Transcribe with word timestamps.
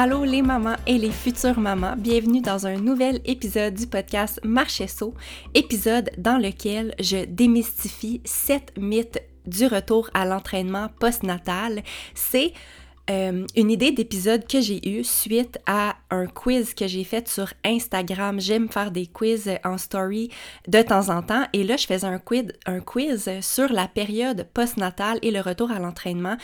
Allô 0.00 0.22
les 0.22 0.42
mamans 0.42 0.76
et 0.86 0.96
les 0.96 1.10
futures 1.10 1.58
mamans, 1.58 1.96
bienvenue 1.98 2.40
dans 2.40 2.68
un 2.68 2.76
nouvel 2.76 3.20
épisode 3.24 3.74
du 3.74 3.88
podcast 3.88 4.38
Marchesso, 4.44 5.12
épisode 5.54 6.10
dans 6.16 6.38
lequel 6.38 6.94
je 7.00 7.24
démystifie 7.24 8.20
7 8.24 8.74
mythes 8.78 9.20
du 9.44 9.66
retour 9.66 10.08
à 10.14 10.24
l'entraînement 10.24 10.86
postnatal. 11.00 11.82
C'est 12.14 12.52
euh, 13.10 13.44
une 13.56 13.72
idée 13.72 13.90
d'épisode 13.90 14.46
que 14.46 14.60
j'ai 14.60 14.88
eue 14.88 15.02
suite 15.02 15.58
à 15.66 15.96
un 16.10 16.28
quiz 16.28 16.74
que 16.74 16.86
j'ai 16.86 17.02
fait 17.02 17.26
sur 17.26 17.52
Instagram. 17.64 18.38
J'aime 18.38 18.68
faire 18.68 18.92
des 18.92 19.08
quiz 19.08 19.50
en 19.64 19.78
story 19.78 20.30
de 20.68 20.80
temps 20.80 21.08
en 21.08 21.22
temps. 21.22 21.44
Et 21.52 21.64
là, 21.64 21.76
je 21.76 21.86
faisais 21.88 22.06
un 22.06 22.20
quiz, 22.80 23.30
sur 23.40 23.72
la 23.72 23.88
période 23.88 24.46
postnatale 24.54 25.18
et 25.22 25.32
le 25.32 25.40
retour 25.40 25.72
à 25.72 25.80
l'entraînement. 25.80 26.36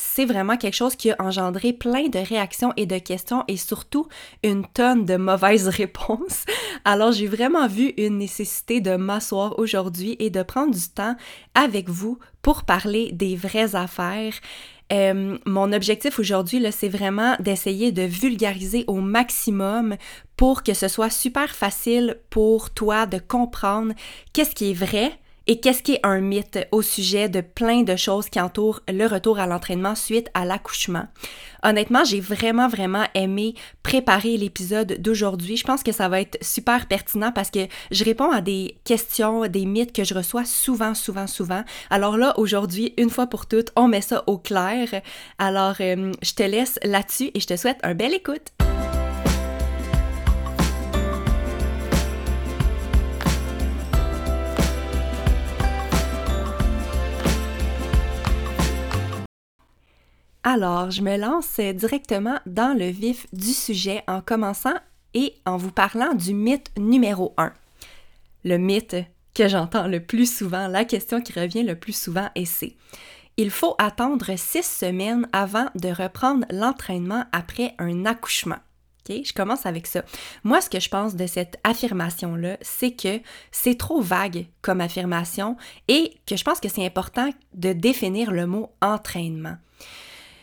C'est 0.00 0.24
vraiment 0.24 0.56
quelque 0.56 0.74
chose 0.74 0.96
qui 0.96 1.10
a 1.10 1.16
engendré 1.18 1.72
plein 1.72 2.08
de 2.08 2.18
réactions 2.18 2.72
et 2.76 2.86
de 2.86 2.98
questions 2.98 3.44
et 3.48 3.56
surtout 3.56 4.08
une 4.42 4.66
tonne 4.66 5.04
de 5.04 5.16
mauvaises 5.16 5.68
réponses. 5.82 6.44
Alors 6.84 7.12
j'ai 7.12 7.26
vraiment 7.26 7.68
vu 7.68 7.92
une 7.98 8.18
nécessité 8.18 8.80
de 8.80 8.96
m'asseoir 8.96 9.58
aujourd'hui 9.58 10.16
et 10.18 10.30
de 10.30 10.42
prendre 10.42 10.74
du 10.74 10.88
temps 10.88 11.16
avec 11.54 11.88
vous 11.88 12.18
pour 12.42 12.64
parler 12.64 13.12
des 13.12 13.36
vraies 13.36 13.74
affaires. 13.74 14.34
Euh, 14.92 15.38
mon 15.46 15.72
objectif 15.72 16.18
aujourd'hui, 16.18 16.64
c'est 16.72 16.88
vraiment 16.88 17.36
d'essayer 17.38 17.92
de 17.92 18.02
vulgariser 18.02 18.84
au 18.88 18.96
maximum 18.96 19.96
pour 20.36 20.62
que 20.62 20.74
ce 20.74 20.88
soit 20.88 21.10
super 21.10 21.54
facile 21.54 22.16
pour 22.30 22.70
toi 22.70 23.06
de 23.06 23.18
comprendre 23.18 23.92
qu'est-ce 24.32 24.54
qui 24.54 24.70
est 24.70 24.74
vrai, 24.74 25.12
et 25.50 25.58
qu'est-ce 25.58 25.82
qui 25.82 25.94
est 25.94 26.06
un 26.06 26.20
mythe 26.20 26.60
au 26.70 26.80
sujet 26.80 27.28
de 27.28 27.40
plein 27.40 27.82
de 27.82 27.96
choses 27.96 28.28
qui 28.28 28.40
entourent 28.40 28.82
le 28.86 29.04
retour 29.06 29.40
à 29.40 29.48
l'entraînement 29.48 29.96
suite 29.96 30.28
à 30.32 30.44
l'accouchement? 30.44 31.08
Honnêtement, 31.64 32.04
j'ai 32.04 32.20
vraiment, 32.20 32.68
vraiment 32.68 33.04
aimé 33.16 33.56
préparer 33.82 34.36
l'épisode 34.36 34.98
d'aujourd'hui. 35.00 35.56
Je 35.56 35.64
pense 35.64 35.82
que 35.82 35.90
ça 35.90 36.08
va 36.08 36.20
être 36.20 36.38
super 36.40 36.86
pertinent 36.86 37.32
parce 37.32 37.50
que 37.50 37.66
je 37.90 38.04
réponds 38.04 38.30
à 38.30 38.42
des 38.42 38.76
questions, 38.84 39.48
des 39.48 39.66
mythes 39.66 39.92
que 39.92 40.04
je 40.04 40.14
reçois 40.14 40.44
souvent, 40.44 40.94
souvent, 40.94 41.26
souvent. 41.26 41.64
Alors 41.90 42.16
là, 42.16 42.38
aujourd'hui, 42.38 42.94
une 42.96 43.10
fois 43.10 43.26
pour 43.26 43.46
toutes, 43.46 43.72
on 43.74 43.88
met 43.88 44.02
ça 44.02 44.22
au 44.28 44.38
clair. 44.38 45.02
Alors, 45.40 45.74
euh, 45.80 46.12
je 46.22 46.32
te 46.32 46.44
laisse 46.44 46.78
là-dessus 46.84 47.32
et 47.34 47.40
je 47.40 47.48
te 47.48 47.56
souhaite 47.56 47.78
un 47.82 47.96
bel 47.96 48.14
écoute. 48.14 48.52
Alors, 60.42 60.90
je 60.90 61.02
me 61.02 61.18
lance 61.18 61.60
directement 61.60 62.38
dans 62.46 62.76
le 62.76 62.86
vif 62.86 63.26
du 63.32 63.52
sujet 63.52 64.02
en 64.06 64.22
commençant 64.22 64.74
et 65.12 65.34
en 65.44 65.58
vous 65.58 65.70
parlant 65.70 66.14
du 66.14 66.32
mythe 66.32 66.70
numéro 66.78 67.34
1. 67.36 67.52
Le 68.44 68.56
mythe 68.56 68.96
que 69.34 69.48
j'entends 69.48 69.86
le 69.86 70.00
plus 70.00 70.34
souvent, 70.34 70.66
la 70.66 70.86
question 70.86 71.20
qui 71.20 71.38
revient 71.38 71.62
le 71.62 71.78
plus 71.78 71.92
souvent 71.92 72.30
est 72.34 72.46
c'est 72.46 72.76
il 73.36 73.50
faut 73.50 73.74
attendre 73.78 74.36
six 74.36 74.66
semaines 74.66 75.26
avant 75.32 75.66
de 75.74 75.88
reprendre 75.88 76.46
l'entraînement 76.50 77.24
après 77.32 77.74
un 77.78 78.04
accouchement. 78.04 78.58
Ok, 79.08 79.16
Je 79.24 79.32
commence 79.32 79.64
avec 79.64 79.86
ça. 79.86 80.02
Moi, 80.44 80.60
ce 80.60 80.68
que 80.68 80.78
je 80.78 80.90
pense 80.90 81.16
de 81.16 81.26
cette 81.26 81.58
affirmation-là, 81.64 82.58
c'est 82.60 82.90
que 82.90 83.20
c'est 83.50 83.78
trop 83.78 84.02
vague 84.02 84.46
comme 84.60 84.82
affirmation 84.82 85.56
et 85.88 86.18
que 86.26 86.36
je 86.36 86.44
pense 86.44 86.60
que 86.60 86.68
c'est 86.68 86.84
important 86.84 87.30
de 87.54 87.72
définir 87.72 88.30
le 88.30 88.46
mot 88.46 88.72
entraînement. 88.82 89.56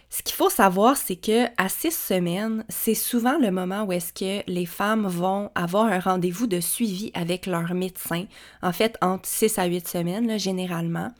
Ce 0.10 0.24
qu'il 0.24 0.36
faut 0.36 0.50
savoir, 0.50 0.96
c'est 0.96 1.18
que 1.18 1.48
à 1.58 1.68
six 1.68 1.92
semaines, 1.92 2.64
c'est 2.70 2.96
souvent 2.96 3.38
le 3.38 3.52
moment 3.52 3.84
où 3.84 3.92
est-ce 3.92 4.14
que 4.14 4.50
les 4.50 4.66
femmes 4.66 5.06
vont 5.06 5.52
avoir 5.54 5.86
un 5.86 6.00
rendez-vous 6.00 6.48
de 6.48 6.62
suivi 6.62 7.12
avec 7.14 7.46
leur 7.46 7.74
médecin, 7.74 8.26
en 8.62 8.72
fait 8.72 8.98
entre 9.02 9.28
six 9.28 9.60
à 9.60 9.66
huit 9.66 9.88
semaines 9.88 10.40
généralement. 10.40 11.12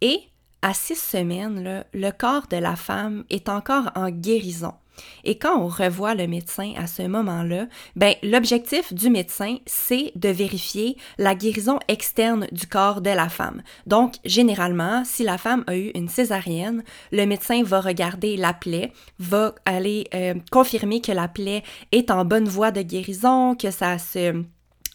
Et 0.00 0.20
à 0.62 0.72
six 0.72 0.96
semaines, 0.96 1.84
le 1.92 2.10
corps 2.12 2.46
de 2.48 2.56
la 2.56 2.76
femme 2.76 3.24
est 3.28 3.48
encore 3.48 3.90
en 3.96 4.10
guérison. 4.10 4.74
Et 5.24 5.38
quand 5.38 5.58
on 5.58 5.68
revoit 5.68 6.14
le 6.14 6.26
médecin 6.26 6.72
à 6.76 6.86
ce 6.86 7.02
moment-là, 7.02 7.66
ben 7.96 8.14
l'objectif 8.22 8.92
du 8.92 9.10
médecin, 9.10 9.56
c'est 9.66 10.12
de 10.16 10.28
vérifier 10.28 10.96
la 11.18 11.34
guérison 11.34 11.78
externe 11.88 12.46
du 12.52 12.66
corps 12.66 13.00
de 13.00 13.10
la 13.10 13.28
femme. 13.28 13.62
Donc 13.86 14.14
généralement, 14.24 15.04
si 15.04 15.22
la 15.22 15.38
femme 15.38 15.64
a 15.66 15.76
eu 15.76 15.90
une 15.94 16.08
césarienne, 16.08 16.82
le 17.10 17.26
médecin 17.26 17.62
va 17.62 17.80
regarder 17.80 18.36
la 18.36 18.52
plaie, 18.52 18.92
va 19.18 19.54
aller 19.64 20.08
euh, 20.14 20.34
confirmer 20.50 21.00
que 21.00 21.12
la 21.12 21.28
plaie 21.28 21.62
est 21.92 22.10
en 22.10 22.24
bonne 22.24 22.48
voie 22.48 22.70
de 22.70 22.82
guérison, 22.82 23.54
que 23.54 23.70
ça 23.70 23.98
se 23.98 24.42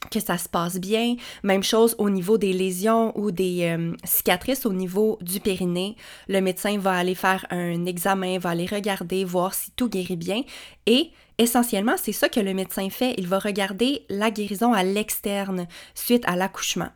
que 0.09 0.19
ça 0.19 0.37
se 0.37 0.49
passe 0.49 0.79
bien. 0.79 1.15
Même 1.43 1.63
chose 1.63 1.95
au 1.97 2.09
niveau 2.09 2.37
des 2.37 2.53
lésions 2.53 3.17
ou 3.17 3.31
des 3.31 3.63
euh, 3.63 3.93
cicatrices 4.03 4.65
au 4.65 4.73
niveau 4.73 5.17
du 5.21 5.39
périnée. 5.39 5.95
Le 6.27 6.41
médecin 6.41 6.77
va 6.77 6.93
aller 6.93 7.15
faire 7.15 7.45
un 7.49 7.85
examen, 7.85 8.37
va 8.39 8.49
aller 8.51 8.65
regarder, 8.65 9.23
voir 9.23 9.53
si 9.53 9.71
tout 9.71 9.89
guérit 9.89 10.15
bien. 10.15 10.41
Et 10.85 11.11
essentiellement, 11.37 11.95
c'est 11.97 12.11
ça 12.11 12.29
que 12.29 12.39
le 12.39 12.53
médecin 12.53 12.89
fait. 12.89 13.13
Il 13.17 13.27
va 13.27 13.39
regarder 13.39 14.05
la 14.09 14.31
guérison 14.31 14.73
à 14.73 14.83
l'externe 14.83 15.67
suite 15.93 16.23
à 16.27 16.35
l'accouchement. 16.35 16.89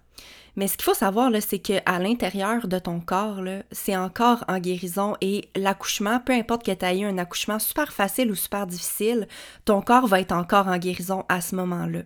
Mais 0.55 0.67
ce 0.67 0.75
qu'il 0.75 0.83
faut 0.83 0.93
savoir, 0.93 1.31
c'est 1.39 1.59
qu'à 1.59 1.99
l'intérieur 1.99 2.67
de 2.67 2.77
ton 2.77 2.99
corps, 2.99 3.41
c'est 3.71 3.95
encore 3.95 4.43
en 4.47 4.59
guérison 4.59 5.15
et 5.21 5.49
l'accouchement, 5.55 6.19
peu 6.19 6.33
importe 6.33 6.65
que 6.65 6.71
tu 6.71 6.85
aies 6.85 6.99
eu 6.99 7.05
un 7.05 7.17
accouchement 7.17 7.59
super 7.59 7.93
facile 7.93 8.31
ou 8.31 8.35
super 8.35 8.67
difficile, 8.67 9.27
ton 9.63 9.81
corps 9.81 10.07
va 10.07 10.19
être 10.19 10.33
encore 10.33 10.67
en 10.67 10.77
guérison 10.77 11.23
à 11.29 11.39
ce 11.39 11.55
moment-là. 11.55 12.01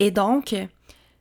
Et 0.00 0.10
donc, 0.10 0.56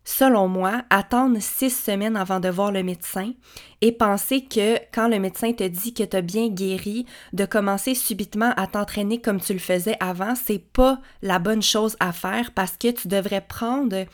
selon 0.06 0.48
moi, 0.48 0.84
attendre 0.90 1.38
six 1.40 1.70
semaines 1.70 2.16
avant 2.16 2.40
de 2.40 2.50
voir 2.50 2.72
le 2.72 2.82
médecin 2.82 3.34
et 3.82 3.92
penser 3.92 4.46
que 4.46 4.78
quand 4.92 5.08
le 5.08 5.20
médecin 5.20 5.54
te 5.54 5.68
dit 5.68 5.94
que 5.94 6.04
tu 6.04 6.18
as 6.18 6.22
bien 6.22 6.50
guéri, 6.50 7.06
de 7.34 7.46
commencer 7.46 7.94
subitement 7.94 8.54
à 8.58 8.66
t'entraîner 8.66 9.22
comme 9.22 9.40
tu 9.40 9.54
le 9.54 9.60
faisais 9.60 9.98
avant, 10.00 10.34
c'est 10.34 10.64
pas 10.74 11.00
la 11.22 11.38
bonne 11.38 11.62
chose 11.62 11.96
à 12.00 12.12
faire 12.14 12.52
parce 12.54 12.78
que 12.78 12.90
tu 12.90 13.08
devrais 13.08 13.42
prendre 13.42 14.06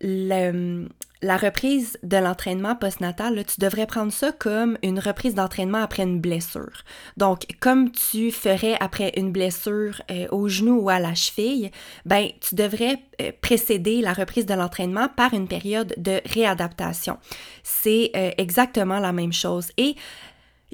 le, 0.00 0.88
la 1.24 1.38
reprise 1.38 1.98
de 2.02 2.18
l'entraînement 2.18 2.76
postnatal, 2.76 3.42
tu 3.46 3.58
devrais 3.58 3.86
prendre 3.86 4.12
ça 4.12 4.30
comme 4.30 4.76
une 4.82 4.98
reprise 4.98 5.34
d'entraînement 5.34 5.82
après 5.82 6.02
une 6.02 6.20
blessure. 6.20 6.84
Donc, 7.16 7.46
comme 7.60 7.90
tu 7.90 8.30
ferais 8.30 8.76
après 8.78 9.10
une 9.16 9.32
blessure 9.32 10.02
euh, 10.10 10.26
au 10.30 10.48
genou 10.48 10.82
ou 10.82 10.90
à 10.90 10.98
la 10.98 11.14
cheville, 11.14 11.70
ben, 12.04 12.28
tu 12.40 12.54
devrais 12.54 12.98
euh, 13.22 13.32
précéder 13.40 14.02
la 14.02 14.12
reprise 14.12 14.44
de 14.44 14.52
l'entraînement 14.52 15.08
par 15.08 15.32
une 15.32 15.48
période 15.48 15.94
de 15.96 16.20
réadaptation. 16.26 17.16
C'est 17.62 18.10
euh, 18.14 18.30
exactement 18.36 18.98
la 18.98 19.12
même 19.12 19.32
chose. 19.32 19.68
Et 19.78 19.96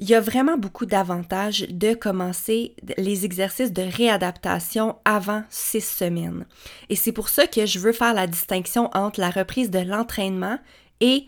il 0.01 0.09
y 0.09 0.15
a 0.15 0.19
vraiment 0.19 0.57
beaucoup 0.57 0.87
d'avantages 0.87 1.67
de 1.69 1.93
commencer 1.93 2.75
les 2.97 3.23
exercices 3.23 3.71
de 3.71 3.83
réadaptation 3.83 4.97
avant 5.05 5.43
six 5.49 5.81
semaines. 5.81 6.47
Et 6.89 6.95
c'est 6.95 7.11
pour 7.11 7.29
ça 7.29 7.45
que 7.45 7.67
je 7.67 7.77
veux 7.77 7.93
faire 7.93 8.15
la 8.15 8.25
distinction 8.25 8.89
entre 8.95 9.19
la 9.19 9.29
reprise 9.29 9.69
de 9.69 9.77
l'entraînement 9.77 10.57
et 11.01 11.27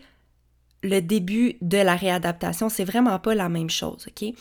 le 0.82 1.00
début 1.00 1.54
de 1.62 1.78
la 1.78 1.94
réadaptation. 1.94 2.68
C'est 2.68 2.84
vraiment 2.84 3.18
pas 3.20 3.36
la 3.36 3.48
même 3.48 3.70
chose, 3.70 4.06
OK? 4.08 4.34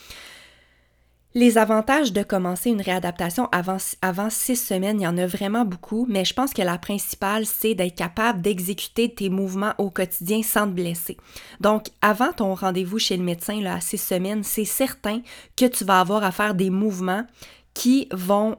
Les 1.35 1.57
avantages 1.57 2.13
de 2.13 2.21
commencer 2.21 2.69
une 2.69 2.81
réadaptation 2.81 3.49
avant, 3.51 4.29
six 4.29 4.55
semaines, 4.55 5.01
il 5.01 5.03
y 5.03 5.07
en 5.07 5.17
a 5.17 5.25
vraiment 5.25 5.65
beaucoup, 5.65 6.05
mais 6.07 6.25
je 6.25 6.33
pense 6.35 6.53
que 6.53 6.61
la 6.61 6.77
principale, 6.77 7.47
c'est 7.47 7.73
d'être 7.73 7.95
capable 7.95 8.41
d'exécuter 8.41 9.11
tes 9.11 9.29
mouvements 9.29 9.73
au 9.79 9.89
quotidien 9.89 10.43
sans 10.43 10.67
te 10.67 10.73
blesser. 10.73 11.17
Donc, 11.59 11.87
avant 12.01 12.33
ton 12.33 12.53
rendez-vous 12.53 12.99
chez 12.99 13.17
le 13.17 13.23
médecin 13.23 13.59
là, 13.61 13.75
à 13.75 13.81
six 13.81 13.97
semaines, 13.97 14.43
c'est 14.43 14.65
certain 14.65 15.21
que 15.55 15.65
tu 15.65 15.83
vas 15.83 16.01
avoir 16.01 16.23
à 16.23 16.31
faire 16.31 16.53
des 16.53 16.69
mouvements 16.69 17.25
qui 17.73 18.07
vont 18.11 18.57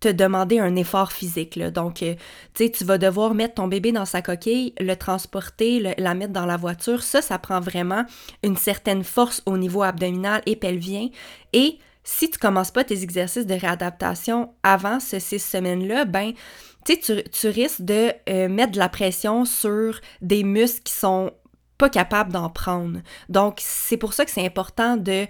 te 0.00 0.08
demander 0.08 0.58
un 0.58 0.76
effort 0.76 1.12
physique. 1.12 1.58
Donc, 1.58 2.02
euh, 2.02 2.14
tu 2.54 2.64
sais, 2.64 2.70
tu 2.70 2.84
vas 2.84 2.96
devoir 2.96 3.34
mettre 3.34 3.56
ton 3.56 3.68
bébé 3.68 3.92
dans 3.92 4.06
sa 4.06 4.22
coquille, 4.22 4.72
le 4.80 4.94
transporter, 4.94 5.94
la 5.98 6.14
mettre 6.14 6.32
dans 6.32 6.46
la 6.46 6.56
voiture. 6.56 7.02
Ça, 7.02 7.20
ça 7.20 7.38
prend 7.38 7.60
vraiment 7.60 8.06
une 8.42 8.56
certaine 8.56 9.04
force 9.04 9.42
au 9.44 9.58
niveau 9.58 9.82
abdominal 9.82 10.40
et 10.46 10.56
pelvien. 10.56 11.10
Et 11.52 11.78
si 12.04 12.30
tu 12.30 12.38
commences 12.38 12.70
pas 12.70 12.84
tes 12.84 13.02
exercices 13.02 13.46
de 13.46 13.54
réadaptation 13.54 14.54
avant 14.62 15.00
ces 15.00 15.20
six 15.20 15.38
semaines-là, 15.38 16.04
ben, 16.04 16.32
tu, 16.84 16.96
tu 16.98 17.48
risques 17.48 17.82
de 17.82 18.12
euh, 18.28 18.48
mettre 18.48 18.72
de 18.72 18.78
la 18.78 18.88
pression 18.88 19.44
sur 19.44 20.00
des 20.22 20.42
muscles 20.44 20.82
qui 20.82 20.92
sont 20.92 21.32
pas 21.78 21.90
capables 21.90 22.32
d'en 22.32 22.50
prendre. 22.50 23.00
Donc, 23.28 23.58
c'est 23.60 23.96
pour 23.96 24.12
ça 24.12 24.24
que 24.24 24.30
c'est 24.30 24.44
important 24.44 24.96
de 24.96 25.26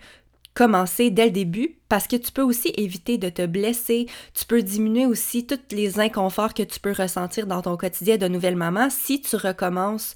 commencer 0.54 1.10
dès 1.10 1.26
le 1.26 1.30
début 1.30 1.78
parce 1.88 2.06
que 2.06 2.16
tu 2.16 2.32
peux 2.32 2.42
aussi 2.42 2.72
éviter 2.76 3.18
de 3.18 3.28
te 3.28 3.46
blesser, 3.46 4.06
tu 4.34 4.44
peux 4.44 4.62
diminuer 4.62 5.06
aussi 5.06 5.46
tous 5.46 5.58
les 5.70 6.00
inconforts 6.00 6.54
que 6.54 6.62
tu 6.62 6.80
peux 6.80 6.92
ressentir 6.92 7.46
dans 7.46 7.62
ton 7.62 7.76
quotidien 7.76 8.16
de 8.16 8.26
nouvelle 8.26 8.56
maman 8.56 8.90
si 8.90 9.20
tu 9.20 9.36
recommences 9.36 10.14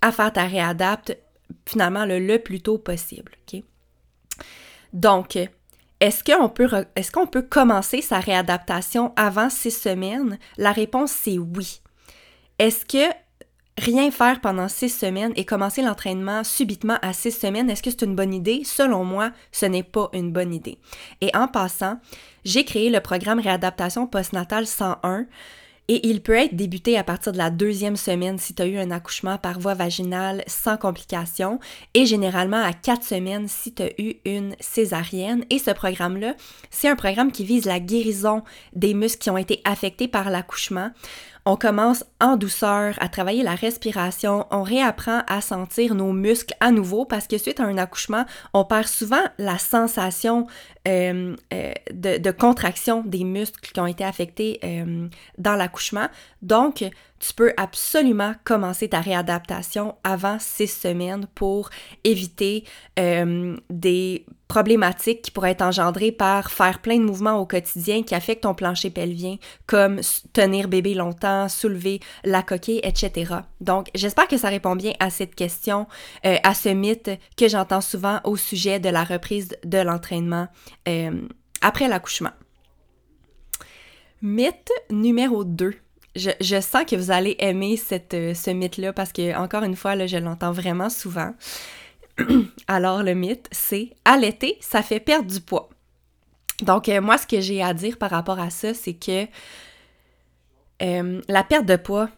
à 0.00 0.12
faire 0.12 0.32
ta 0.32 0.44
réadapte 0.44 1.16
finalement 1.66 2.04
le, 2.04 2.18
le 2.18 2.38
plus 2.38 2.60
tôt 2.60 2.78
possible. 2.78 3.32
Donc, 4.92 5.36
est-ce 6.04 7.10
qu'on 7.10 7.26
peut, 7.26 7.42
commencer 7.42 8.02
sa 8.02 8.20
réadaptation 8.20 9.14
avant 9.16 9.48
six 9.48 9.70
semaines? 9.70 10.38
La 10.58 10.72
réponse, 10.72 11.10
c'est 11.12 11.38
oui. 11.38 11.80
Est-ce 12.58 12.84
que 12.84 13.10
rien 13.78 14.10
faire 14.10 14.42
pendant 14.42 14.68
six 14.68 14.90
semaines 14.90 15.32
et 15.34 15.46
commencer 15.46 15.80
l'entraînement 15.80 16.44
subitement 16.44 16.98
à 17.00 17.14
six 17.14 17.32
semaines, 17.32 17.70
est-ce 17.70 17.82
que 17.82 17.88
c'est 17.88 18.02
une 18.02 18.14
bonne 18.14 18.34
idée? 18.34 18.64
Selon 18.64 19.02
moi, 19.02 19.32
ce 19.50 19.64
n'est 19.64 19.82
pas 19.82 20.10
une 20.12 20.30
bonne 20.30 20.52
idée. 20.52 20.78
Et 21.22 21.34
en 21.34 21.48
passant, 21.48 21.98
j'ai 22.44 22.66
créé 22.66 22.90
le 22.90 23.00
programme 23.00 23.40
Réadaptation 23.40 24.06
postnatale 24.06 24.66
101 24.66 25.24
et 25.88 26.08
il 26.08 26.22
peut 26.22 26.34
être 26.34 26.56
débuté 26.56 26.96
à 26.96 27.04
partir 27.04 27.32
de 27.32 27.38
la 27.38 27.50
deuxième 27.50 27.96
semaine 27.96 28.38
si 28.38 28.54
tu 28.54 28.62
as 28.62 28.66
eu 28.66 28.78
un 28.78 28.90
accouchement 28.90 29.36
par 29.36 29.58
voie 29.58 29.74
vaginale 29.74 30.42
sans 30.46 30.76
complications 30.76 31.58
et 31.92 32.06
généralement 32.06 32.62
à 32.62 32.72
quatre 32.72 33.04
semaines 33.04 33.48
si 33.48 33.74
tu 33.74 33.82
as 33.82 34.00
eu 34.00 34.14
une 34.24 34.56
césarienne. 34.60 35.44
Et 35.50 35.58
ce 35.58 35.70
programme-là, 35.70 36.34
c'est 36.70 36.88
un 36.88 36.96
programme 36.96 37.32
qui 37.32 37.44
vise 37.44 37.66
la 37.66 37.80
guérison 37.80 38.42
des 38.74 38.94
muscles 38.94 39.22
qui 39.22 39.30
ont 39.30 39.36
été 39.36 39.60
affectés 39.64 40.08
par 40.08 40.30
l'accouchement. 40.30 40.90
On 41.46 41.56
commence 41.56 42.04
en 42.22 42.36
douceur 42.36 42.94
à 43.00 43.08
travailler 43.10 43.42
la 43.42 43.54
respiration, 43.54 44.46
on 44.50 44.62
réapprend 44.62 45.22
à 45.26 45.42
sentir 45.42 45.94
nos 45.94 46.12
muscles 46.12 46.54
à 46.60 46.70
nouveau 46.70 47.04
parce 47.04 47.26
que 47.26 47.36
suite 47.36 47.60
à 47.60 47.64
un 47.64 47.76
accouchement, 47.76 48.24
on 48.54 48.64
perd 48.64 48.86
souvent 48.86 49.22
la 49.36 49.58
sensation 49.58 50.46
euh, 50.88 51.36
euh, 51.52 51.72
de, 51.92 52.30
contraction 52.30 53.02
des 53.04 53.24
muscles 53.24 53.72
qui 53.72 53.78
ont 53.78 53.86
été 53.86 54.04
affectés 54.04 54.58
euh, 54.64 55.06
dans 55.36 55.54
l'accouchement. 55.54 56.08
Donc, 56.40 56.82
tu 57.18 57.34
peux 57.34 57.52
absolument 57.58 58.34
commencer 58.44 58.88
ta 58.88 59.00
réadaptation 59.00 59.96
avant 60.02 60.38
six 60.38 60.68
semaines 60.68 61.26
pour 61.34 61.68
éviter 62.04 62.64
des 62.96 64.26
problématiques 64.54 65.22
qui 65.22 65.32
pourraient 65.32 65.50
être 65.50 65.62
engendrées 65.62 66.12
par 66.12 66.52
faire 66.52 66.78
plein 66.78 66.96
de 66.98 67.02
mouvements 67.02 67.40
au 67.40 67.44
quotidien 67.44 68.04
qui 68.04 68.14
affectent 68.14 68.44
ton 68.44 68.54
plancher 68.54 68.88
pelvien, 68.88 69.36
comme 69.66 70.00
tenir 70.32 70.68
bébé 70.68 70.94
longtemps, 70.94 71.48
soulever 71.48 71.98
la 72.22 72.44
coquille, 72.44 72.78
etc. 72.84 73.34
Donc, 73.60 73.88
j'espère 73.96 74.28
que 74.28 74.36
ça 74.36 74.50
répond 74.50 74.76
bien 74.76 74.92
à 75.00 75.10
cette 75.10 75.34
question, 75.34 75.88
à 76.22 76.54
ce 76.54 76.68
mythe 76.68 77.10
que 77.36 77.48
j'entends 77.48 77.80
souvent 77.80 78.20
au 78.22 78.36
sujet 78.36 78.78
de 78.78 78.88
la 78.88 79.02
reprise 79.02 79.48
de 79.64 79.78
l'entraînement 79.78 80.46
euh, 80.86 81.10
après 81.60 81.88
l'accouchement. 81.88 82.30
Mythe 84.22 84.70
numéro 84.88 85.42
2. 85.42 85.74
Je, 86.14 86.60
sens 86.60 86.84
que 86.84 86.94
vous 86.94 87.10
allez 87.10 87.34
aimer 87.40 87.76
euh, 87.90 88.34
ce 88.34 88.50
mythe-là 88.50 88.92
parce 88.92 89.12
que, 89.12 89.36
encore 89.36 89.64
une 89.64 89.74
fois, 89.74 89.96
là, 89.96 90.06
je 90.06 90.16
l'entends 90.16 90.52
vraiment 90.52 90.90
souvent. 90.90 91.34
Alors, 92.68 93.02
le 93.02 93.14
mythe, 93.14 93.48
c'est 93.52 93.90
allaiter, 94.04 94.56
ça 94.60 94.82
fait 94.82 95.00
perdre 95.00 95.30
du 95.30 95.40
poids. 95.40 95.68
Donc, 96.62 96.88
euh, 96.88 97.00
moi, 97.00 97.18
ce 97.18 97.26
que 97.26 97.40
j'ai 97.40 97.62
à 97.62 97.74
dire 97.74 97.98
par 97.98 98.10
rapport 98.10 98.38
à 98.38 98.50
ça, 98.50 98.74
c'est 98.74 98.94
que 98.94 99.26
la 100.80 101.44
perte 101.44 101.66
de 101.66 101.76
poids 101.76 102.10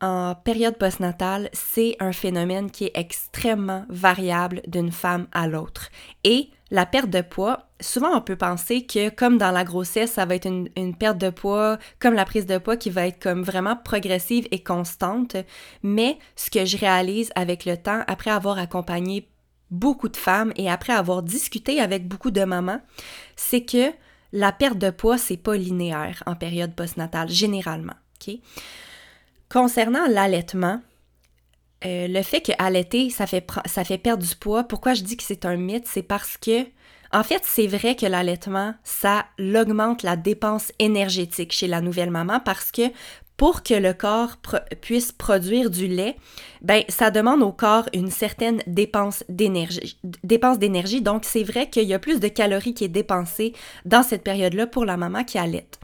en 0.00 0.34
période 0.34 0.78
postnatale, 0.78 1.50
c'est 1.52 1.96
un 2.00 2.12
phénomène 2.12 2.70
qui 2.70 2.84
est 2.86 2.92
extrêmement 2.94 3.84
variable 3.88 4.62
d'une 4.66 4.92
femme 4.92 5.26
à 5.32 5.46
l'autre. 5.46 5.90
Et 6.24 6.50
la 6.70 6.86
perte 6.86 7.10
de 7.10 7.20
poids, 7.20 7.68
souvent 7.80 8.16
on 8.16 8.20
peut 8.20 8.36
penser 8.36 8.86
que 8.86 9.08
comme 9.10 9.38
dans 9.38 9.50
la 9.50 9.64
grossesse, 9.64 10.12
ça 10.12 10.24
va 10.24 10.36
être 10.36 10.46
une, 10.48 10.96
perte 10.96 11.18
de 11.18 11.30
poids, 11.30 11.78
comme 11.98 12.14
la 12.14 12.24
prise 12.24 12.46
de 12.46 12.58
poids 12.58 12.76
qui 12.76 12.90
va 12.90 13.06
être 13.06 13.20
comme 13.20 13.42
vraiment 13.42 13.76
progressive 13.76 14.46
et 14.50 14.62
constante. 14.62 15.36
Mais 15.82 16.18
ce 16.36 16.50
que 16.50 16.64
je 16.64 16.78
réalise 16.78 17.30
avec 17.34 17.64
le 17.64 17.76
temps, 17.76 18.02
après 18.06 18.30
avoir 18.30 18.58
accompagné 18.58 19.28
beaucoup 19.70 20.08
de 20.08 20.16
femmes 20.16 20.52
et 20.56 20.70
après 20.70 20.92
avoir 20.92 21.22
discuté 21.22 21.80
avec 21.80 22.08
beaucoup 22.08 22.30
de 22.30 22.44
mamans, 22.44 22.80
c'est 23.36 23.64
que 23.64 23.92
la 24.32 24.52
perte 24.52 24.78
de 24.78 24.90
poids, 24.90 25.18
c'est 25.18 25.36
pas 25.36 25.56
linéaire 25.56 26.22
en 26.26 26.36
période 26.36 26.74
postnatale, 26.74 27.28
généralement. 27.28 27.94
Concernant 29.50 30.06
l'allaitement, 30.06 30.80
euh, 31.84 32.06
le 32.06 32.22
fait 32.22 32.40
que 32.40 32.52
allaiter, 32.58 33.10
ça 33.10 33.26
fait, 33.26 33.98
perdre 33.98 34.24
du 34.24 34.36
poids, 34.36 34.62
pourquoi 34.62 34.94
je 34.94 35.02
dis 35.02 35.16
que 35.16 35.24
c'est 35.24 35.44
un 35.44 35.56
mythe, 35.56 35.88
c'est 35.88 36.04
parce 36.04 36.36
que, 36.36 36.66
en 37.12 37.24
fait, 37.24 37.42
c'est 37.44 37.66
vrai 37.66 37.96
que 37.96 38.06
l'allaitement, 38.06 38.74
ça 38.84 39.26
augmente 39.40 40.04
la 40.04 40.14
dépense 40.14 40.70
énergétique 40.78 41.50
chez 41.50 41.66
la 41.66 41.80
nouvelle 41.80 42.12
maman 42.12 42.38
parce 42.38 42.70
que 42.70 42.82
pour 43.36 43.64
que 43.64 43.74
le 43.74 43.92
corps 43.92 44.36
puisse 44.82 45.10
produire 45.10 45.70
du 45.70 45.88
lait, 45.88 46.16
ben 46.62 46.84
ça 46.88 47.10
demande 47.10 47.42
au 47.42 47.50
corps 47.50 47.88
une 47.92 48.10
certaine 48.10 48.62
dépense 48.68 49.24
d'énergie. 49.28 49.98
Dépense 50.22 50.58
d'énergie, 50.58 51.00
donc 51.00 51.24
c'est 51.24 51.42
vrai 51.42 51.68
qu'il 51.68 51.88
y 51.88 51.94
a 51.94 51.98
plus 51.98 52.20
de 52.20 52.28
calories 52.28 52.74
qui 52.74 52.84
est 52.84 52.88
dépensée 52.88 53.54
dans 53.84 54.04
cette 54.04 54.22
période-là 54.22 54.68
pour 54.68 54.84
la 54.84 54.96
maman 54.96 55.24
qui 55.24 55.38
allaite. 55.38 55.80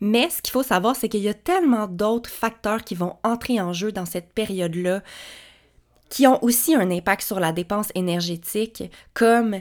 Mais 0.00 0.30
ce 0.30 0.40
qu'il 0.42 0.52
faut 0.52 0.62
savoir, 0.62 0.96
c'est 0.96 1.08
qu'il 1.08 1.20
y 1.20 1.28
a 1.28 1.34
tellement 1.34 1.86
d'autres 1.86 2.30
facteurs 2.30 2.84
qui 2.84 2.94
vont 2.94 3.16
entrer 3.22 3.60
en 3.60 3.72
jeu 3.72 3.92
dans 3.92 4.06
cette 4.06 4.32
période-là 4.32 5.02
qui 6.08 6.26
ont 6.26 6.42
aussi 6.42 6.74
un 6.74 6.90
impact 6.90 7.22
sur 7.22 7.38
la 7.38 7.52
dépense 7.52 7.88
énergétique, 7.94 8.82
comme 9.14 9.60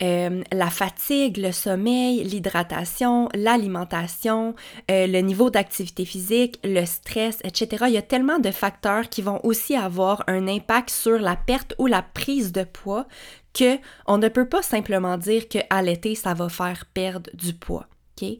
euh, 0.00 0.44
la 0.52 0.70
fatigue, 0.70 1.38
le 1.38 1.50
sommeil, 1.50 2.22
l'hydratation, 2.22 3.28
l'alimentation, 3.34 4.54
euh, 4.90 5.08
le 5.08 5.20
niveau 5.20 5.50
d'activité 5.50 6.04
physique, 6.04 6.60
le 6.62 6.84
stress, 6.84 7.40
etc. 7.42 7.86
Il 7.88 7.94
y 7.94 7.98
a 7.98 8.02
tellement 8.02 8.38
de 8.38 8.52
facteurs 8.52 9.08
qui 9.08 9.22
vont 9.22 9.40
aussi 9.44 9.74
avoir 9.74 10.22
un 10.28 10.46
impact 10.46 10.90
sur 10.90 11.18
la 11.18 11.34
perte 11.34 11.74
ou 11.78 11.86
la 11.86 12.02
prise 12.02 12.52
de 12.52 12.62
poids 12.62 13.06
que 13.52 13.78
on 14.06 14.18
ne 14.18 14.28
peut 14.28 14.48
pas 14.48 14.62
simplement 14.62 15.18
dire 15.18 15.48
que 15.48 15.58
l'été 15.82 16.14
ça 16.14 16.32
va 16.32 16.48
faire 16.48 16.84
perdre 16.94 17.28
du 17.34 17.54
poids. 17.54 17.88
ok? 18.22 18.38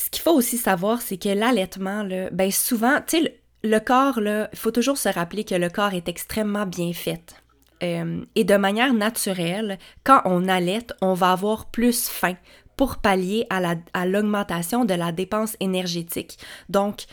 Ce 0.00 0.08
qu'il 0.08 0.22
faut 0.22 0.32
aussi 0.32 0.56
savoir, 0.56 1.02
c'est 1.02 1.18
que 1.18 1.28
l'allaitement, 1.28 2.08
ben 2.32 2.50
souvent, 2.50 3.00
tu 3.06 3.22
sais, 3.22 3.40
le, 3.62 3.78
corps, 3.80 4.18
il 4.18 4.58
faut 4.58 4.70
toujours 4.70 4.96
se 4.96 5.10
rappeler 5.10 5.44
que 5.44 5.54
le 5.54 5.68
corps 5.68 5.92
est 5.92 6.08
extrêmement 6.08 6.64
bien 6.64 6.94
fait. 6.94 7.34
Euh, 7.82 8.24
et 8.34 8.44
de 8.44 8.56
manière 8.56 8.94
naturelle, 8.94 9.78
quand 10.02 10.22
on 10.24 10.48
allaite, 10.48 10.94
on 11.02 11.12
va 11.12 11.32
avoir 11.32 11.66
plus 11.66 12.08
faim 12.08 12.36
pour 12.78 12.96
pallier 12.96 13.46
à 13.50 14.06
l'augmentation 14.06 14.86
de 14.86 14.94
la 14.94 15.12
dépense 15.12 15.54
énergétique. 15.60 16.38
Donc, 16.70 17.04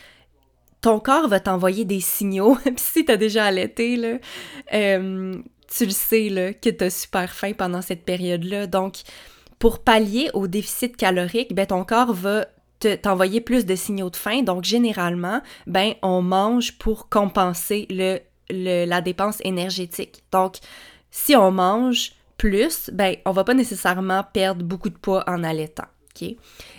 ton 0.80 0.98
corps 0.98 1.28
va 1.28 1.40
t'envoyer 1.40 1.84
des 1.84 2.00
signaux. 2.00 2.56
Puis 2.64 2.74
si 2.78 3.04
tu 3.04 3.12
as 3.12 3.18
déjà 3.18 3.44
allaité, 3.44 3.96
là, 3.96 4.16
euh, 4.72 5.34
tu 5.70 5.84
le 5.84 5.90
sais 5.90 6.30
là, 6.30 6.54
que 6.54 6.70
tu 6.70 6.84
as 6.84 6.90
super 6.90 7.34
faim 7.34 7.52
pendant 7.52 7.82
cette 7.82 8.06
période-là. 8.06 8.66
Donc, 8.66 9.02
pour 9.58 9.80
pallier 9.80 10.30
au 10.32 10.46
déficit 10.46 10.96
calorique, 10.96 11.54
ben, 11.54 11.66
ton 11.66 11.84
corps 11.84 12.14
va 12.14 12.46
t'envoyer 12.80 13.40
plus 13.40 13.66
de 13.66 13.74
signaux 13.74 14.10
de 14.10 14.16
faim. 14.16 14.42
Donc, 14.42 14.64
généralement, 14.64 15.40
ben, 15.66 15.94
on 16.02 16.22
mange 16.22 16.78
pour 16.78 17.08
compenser 17.08 17.86
le, 17.90 18.18
la 18.50 19.00
dépense 19.00 19.38
énergétique. 19.44 20.22
Donc, 20.32 20.56
si 21.10 21.36
on 21.36 21.50
mange 21.50 22.12
plus, 22.36 22.90
ben, 22.92 23.16
on 23.24 23.32
va 23.32 23.44
pas 23.44 23.54
nécessairement 23.54 24.24
perdre 24.32 24.64
beaucoup 24.64 24.90
de 24.90 24.96
poids 24.96 25.24
en 25.26 25.42
allaitant. 25.42 25.86
OK? 26.14 26.36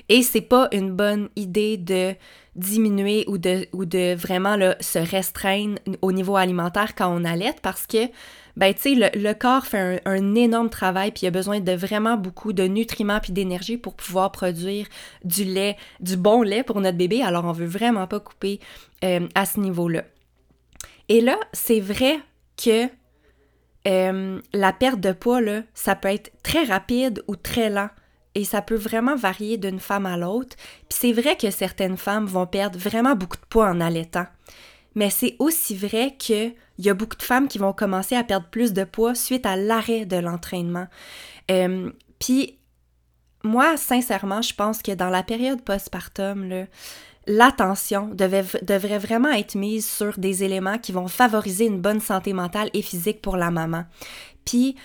Et 0.10 0.24
c'est 0.24 0.42
pas 0.42 0.68
une 0.72 0.92
bonne 0.92 1.30
idée 1.36 1.78
de 1.78 2.16
diminuer 2.56 3.24
ou 3.28 3.38
de, 3.38 3.68
ou 3.74 3.86
de 3.86 4.16
vraiment 4.16 4.58
se 4.80 5.00
restreindre 5.00 5.80
au 6.02 6.12
niveau 6.12 6.36
alimentaire 6.36 6.96
quand 6.96 7.08
on 7.08 7.24
allaite 7.24 7.60
parce 7.62 7.86
que 7.88 8.08
ben 8.60 8.74
tu 8.74 8.82
sais 8.82 9.12
le, 9.16 9.34
corps 9.34 9.66
fait 9.66 10.02
un, 10.06 10.36
énorme 10.36 10.70
travail 10.70 11.12
puis 11.12 11.22
il 11.24 11.28
a 11.28 11.32
besoin 11.32 11.62
de 11.62 11.72
vraiment 11.72 12.18
beaucoup 12.18 12.52
de 12.52 12.64
nutriments 12.64 13.22
puis 13.22 13.32
d'énergie 13.32 13.78
pour 13.78 13.94
pouvoir 13.94 14.34
produire 14.34 14.86
du 15.24 15.46
lait, 15.46 15.78
du 16.02 16.18
bon 16.18 16.42
lait 16.42 16.64
pour 16.64 16.82
notre 16.82 16.98
bébé. 16.98 17.24
Alors 17.24 17.46
on 17.46 17.54
veut 17.54 17.66
vraiment 17.66 18.06
pas 18.06 18.20
couper 18.20 18.60
euh, 19.06 19.30
à 19.34 19.46
ce 19.46 19.62
niveau-là. 19.62 20.04
Et 21.08 21.22
là, 21.22 21.40
c'est 21.54 21.80
vrai 21.80 22.20
que 22.62 22.90
euh, 23.88 24.42
la 24.54 24.74
perte 24.74 25.00
de 25.00 25.14
poids, 25.14 25.40
là, 25.40 25.62
ça 25.74 25.96
peut 25.96 26.10
être 26.10 26.30
très 26.44 26.66
rapide 26.66 27.24
ou 27.30 27.38
très 27.38 27.70
lent. 27.70 27.90
Et 28.36 28.44
ça 28.44 28.62
peut 28.62 28.76
vraiment 28.76 29.16
varier 29.16 29.58
d'une 29.58 29.80
femme 29.80 30.06
à 30.06 30.18
l'autre. 30.18 30.58
Puis 30.90 31.00
c'est 31.00 31.14
vrai 31.14 31.38
que 31.38 31.50
certaines 31.50 31.98
femmes 31.98 32.26
vont 32.26 32.46
perdre 32.46 32.78
vraiment 32.78 33.16
beaucoup 33.16 33.38
de 33.38 33.46
poids 33.50 33.70
en 33.70 33.80
allaitant. 33.80 34.26
Mais 34.96 35.10
c'est 35.10 35.36
aussi 35.40 35.76
vrai 35.76 36.16
qu'il 36.18 36.56
y 36.78 36.90
a 36.90 36.94
beaucoup 36.94 37.16
de 37.16 37.24
femmes 37.24 37.48
qui 37.48 37.58
vont 37.58 37.74
commencer 37.74 38.16
à 38.16 38.24
perdre 38.24 38.48
plus 38.48 38.74
de 38.74 38.84
poids 38.84 39.16
suite 39.16 39.46
à 39.46 39.56
l'arrêt 39.56 40.06
de 40.06 40.18
l'entraînement. 40.18 40.88
Euh, 41.52 41.92
puis 42.20 42.60
moi, 43.44 43.78
sincèrement, 43.78 44.42
je 44.42 44.54
pense 44.54 44.82
que 44.82 44.92
dans 44.92 45.10
la 45.10 45.24
période 45.24 45.62
postpartum, 45.62 46.68
l'attention 47.28 48.10
devrait 48.14 48.98
vraiment 48.98 49.32
être 49.32 49.56
mise 49.56 49.90
sur 49.90 50.18
des 50.18 50.44
éléments 50.44 50.78
qui 50.78 50.92
vont 50.92 51.08
favoriser 51.08 51.66
une 51.66 51.80
bonne 51.80 52.02
santé 52.02 52.34
mentale 52.34 52.70
et 52.74 52.82
physique 52.82 53.22
pour 53.22 53.38
la 53.38 53.52
maman. 53.52 53.86
Puis 54.46 54.76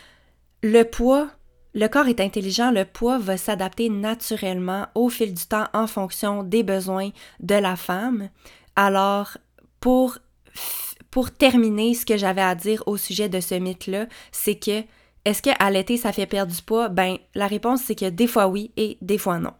le 0.63 0.83
poids, 0.85 1.31
le 1.75 1.89
corps 1.89 2.07
est 2.07 2.21
intelligent, 2.21 2.71
le 2.71 2.85
poids 2.85 3.19
va 3.19 3.37
s'adapter 3.37 3.89
naturellement 3.89 4.87
au 4.95 5.09
fil 5.09 5.35
du 5.35 5.47
temps 5.47 5.67
en 5.73 5.87
fonction 5.87 6.43
des 6.43 6.63
besoins 6.63 7.11
de 7.41 7.55
la 7.57 7.77
femme. 7.77 8.29
Alors, 8.77 9.37
pour, 9.85 11.31
terminer, 11.39 11.93
ce 11.93 12.07
que 12.07 12.17
j'avais 12.17 12.41
à 12.41 12.55
dire 12.55 12.83
au 12.87 12.97
sujet 12.97 13.29
de 13.29 13.39
ce 13.41 13.55
mythe-là, 13.55 14.07
c'est 14.33 14.55
que 14.55 14.83
est-ce 15.27 15.43
qu'à 15.43 15.71
l'été, 15.71 15.99
ça 15.99 16.11
fait 16.13 16.27
perdre 16.27 16.55
du 16.55 16.63
poids? 16.63 16.89
Ben, 16.89 17.19
la 17.35 17.47
réponse, 17.47 17.83
c'est 17.83 17.95
que 17.95 18.09
des 18.09 18.27
fois 18.27 18.47
oui 18.47 18.71
et 18.79 18.97
des 19.03 19.19
fois 19.19 19.39
non. 19.39 19.53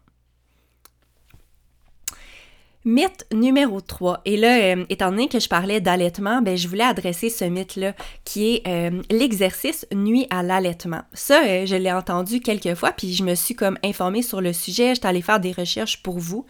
Mythe 2.87 3.27
numéro 3.33 3.81
3. 3.81 4.21
Et 4.25 4.37
là, 4.37 4.59
euh, 4.59 4.85
étant 4.91 5.11
donné 5.11 5.29
que 5.29 5.41
je 5.41 5.49
parlais 5.49 5.81
d'allaitement, 5.81 6.43
ben, 6.43 6.57
je 6.57 6.69
voulais 6.69 6.85
adresser 6.85 7.31
ce 7.31 7.45
mythe-là 7.45 7.95
qui 8.25 8.55
est 8.55 8.67
euh, 8.67 9.03
l'exercice 9.11 9.87
nuit 9.93 10.27
à 10.29 10.43
l'allaitement. 10.43 11.03
Ça, 11.15 11.45
euh, 11.45 11.67
je 11.67 11.77
l'ai 11.77 11.93
entendu 11.93 12.41
quelques 12.41 12.75
fois, 12.75 12.93
puis 12.93 13.15
je 13.15 13.25
me 13.25 13.35
suis 13.35 13.55
comme 13.55 13.79
informée 13.83 14.21
sur 14.21 14.43
le 14.43 14.53
sujet. 14.53 14.95
J'étais 14.95 15.09
allée 15.09 15.23
faire 15.23 15.41
des 15.41 15.53
recherches 15.53 16.03
pour 16.03 16.19
vous. 16.19 16.45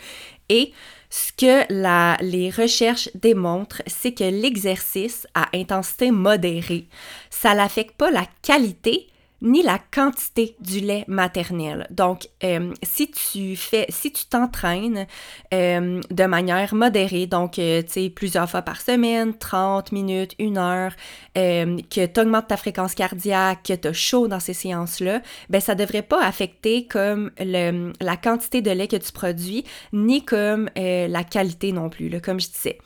Et 0.49 0.73
ce 1.16 1.30
que 1.33 2.23
les 2.25 2.50
recherches 2.50 3.09
démontrent, 3.14 3.83
c'est 3.87 4.14
que 4.14 4.25
l'exercice 4.25 5.28
à 5.33 5.47
intensité 5.54 6.11
modérée, 6.11 6.88
ça 7.30 7.54
n'affecte 7.54 7.94
pas 7.97 8.11
la 8.11 8.26
qualité 8.42 9.06
ni 9.45 9.63
la 9.63 9.79
quantité 9.79 10.57
du 10.61 10.81
lait 10.81 11.05
maternel. 11.07 11.87
Donc, 11.91 12.29
euh, 12.43 12.73
si 12.83 13.11
tu 13.11 13.57
fais, 13.57 13.85
si 13.91 14.11
tu 14.11 14.25
t'entraînes 14.25 15.07
euh, 15.53 16.01
de 16.11 16.25
manière 16.25 16.75
modérée, 16.75 17.27
donc, 17.27 17.59
euh, 17.59 17.83
tu 17.83 17.93
sais, 17.93 18.11
plusieurs 18.11 18.51
fois 18.51 18.63
par 18.63 18.81
semaine, 18.81 19.37
30 19.37 19.93
minutes, 19.93 20.35
une 20.39 20.57
heure, 20.59 20.93
que 21.35 22.07
tu 22.07 22.21
augmentes 22.21 22.49
ta 22.49 22.57
fréquence 22.57 22.95
cardiaque, 22.95 23.65
que 23.65 23.75
tu 23.75 23.89
as 23.89 23.93
chaud 23.93 24.29
dans 24.29 24.41
ces 24.41 24.55
séances-là, 24.55 25.21
ben 25.51 25.61
ça 25.61 25.75
devrait 25.75 26.03
pas 26.03 26.25
affecter 26.25 26.87
comme 26.87 27.33
la 27.39 28.17
quantité 28.17 28.63
de 28.63 28.71
lait 28.71 28.89
que 28.89 28.97
tu 28.97 29.13
produis, 29.13 29.65
ni 29.93 30.25
comme 30.25 30.71
la 30.77 31.25
qualité 31.25 31.73
non 31.73 31.91
plus, 31.91 32.21
comme 32.21 32.39
je 32.41 32.49
disais. 32.49 32.79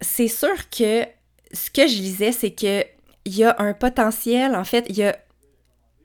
c'est 0.00 0.28
sûr 0.28 0.70
que 0.70 1.04
ce 1.52 1.70
que 1.70 1.86
je 1.88 2.00
lisais, 2.00 2.32
c'est 2.32 2.52
que 2.52 2.84
il 3.28 3.36
y 3.36 3.44
a 3.44 3.54
un 3.58 3.74
potentiel, 3.74 4.56
en 4.56 4.64
fait, 4.64 4.86
il 4.88 4.96
y 4.96 5.04
a 5.04 5.14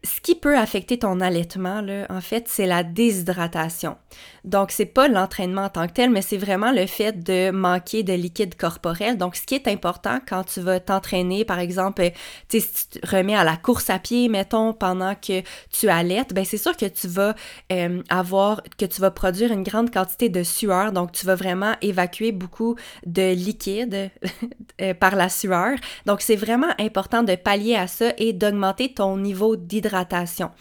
ce 0.04 0.20
qui 0.20 0.36
peut 0.36 0.58
affecter 0.58 1.00
ton 1.00 1.22
allaitement, 1.22 1.82
en 2.10 2.22
fait, 2.22 2.50
c'est 2.50 2.66
la 2.66 2.84
déshydratation. 2.84 3.96
Donc, 4.44 4.72
c'est 4.72 4.86
pas 4.86 5.08
l'entraînement 5.08 5.64
en 5.64 5.70
tant 5.70 5.88
que 5.88 5.94
tel, 5.94 6.10
mais 6.10 6.22
c'est 6.22 6.38
vraiment 6.38 6.72
le 6.72 6.86
fait 6.86 7.24
de 7.24 7.52
manquer 7.52 8.04
de 8.04 8.14
liquide 8.14 8.56
corporel. 8.56 9.18
Donc, 9.18 9.36
ce 9.36 9.44
qui 9.44 9.56
est 9.56 9.68
important 9.68 10.20
quand 10.28 10.44
tu 10.44 10.62
vas 10.62 10.80
t'entraîner, 10.80 11.46
par 11.46 11.60
exemple, 11.60 12.04
tu 12.50 12.60
sais, 12.60 12.68
si 12.68 12.90
tu 12.90 13.00
te 13.00 13.16
remets 13.16 13.36
à 13.36 13.44
la 13.44 13.58
course 13.58 13.90
à 13.90 14.00
pied, 14.00 14.28
mettons, 14.28 14.74
pendant 14.74 15.16
que 15.16 15.42
tu 15.70 15.90
allaites, 15.90 16.34
ben 16.34 16.46
c'est 16.46 16.58
sûr 16.58 16.76
que 16.76 16.86
tu 16.86 17.08
vas 17.08 17.36
euh, 17.72 18.02
avoir, 18.10 18.62
que 18.78 18.86
tu 18.86 19.02
vas 19.02 19.12
produire 19.12 19.52
une 19.52 19.64
grande 19.64 19.92
quantité 19.92 20.30
de 20.30 20.44
sueur. 20.44 20.92
Donc, 20.92 21.12
tu 21.12 21.26
vas 21.26 21.36
vraiment 21.36 21.74
évacuer 21.82 22.32
beaucoup 22.32 22.76
de 23.06 23.34
liquide 23.34 24.12
euh, 24.82 24.94
par 24.94 25.16
la 25.16 25.30
sueur. 25.30 25.78
Donc, 26.06 26.22
c'est 26.22 26.36
vraiment 26.36 26.74
important 26.80 27.24
de 27.24 27.36
pallier 27.36 27.76
à 27.76 27.88
ça 27.88 28.14
et 28.18 28.34
d'augmenter 28.34 28.94
ton 28.94 29.18
niveau 29.18 29.56
d'hydratation 29.56 30.52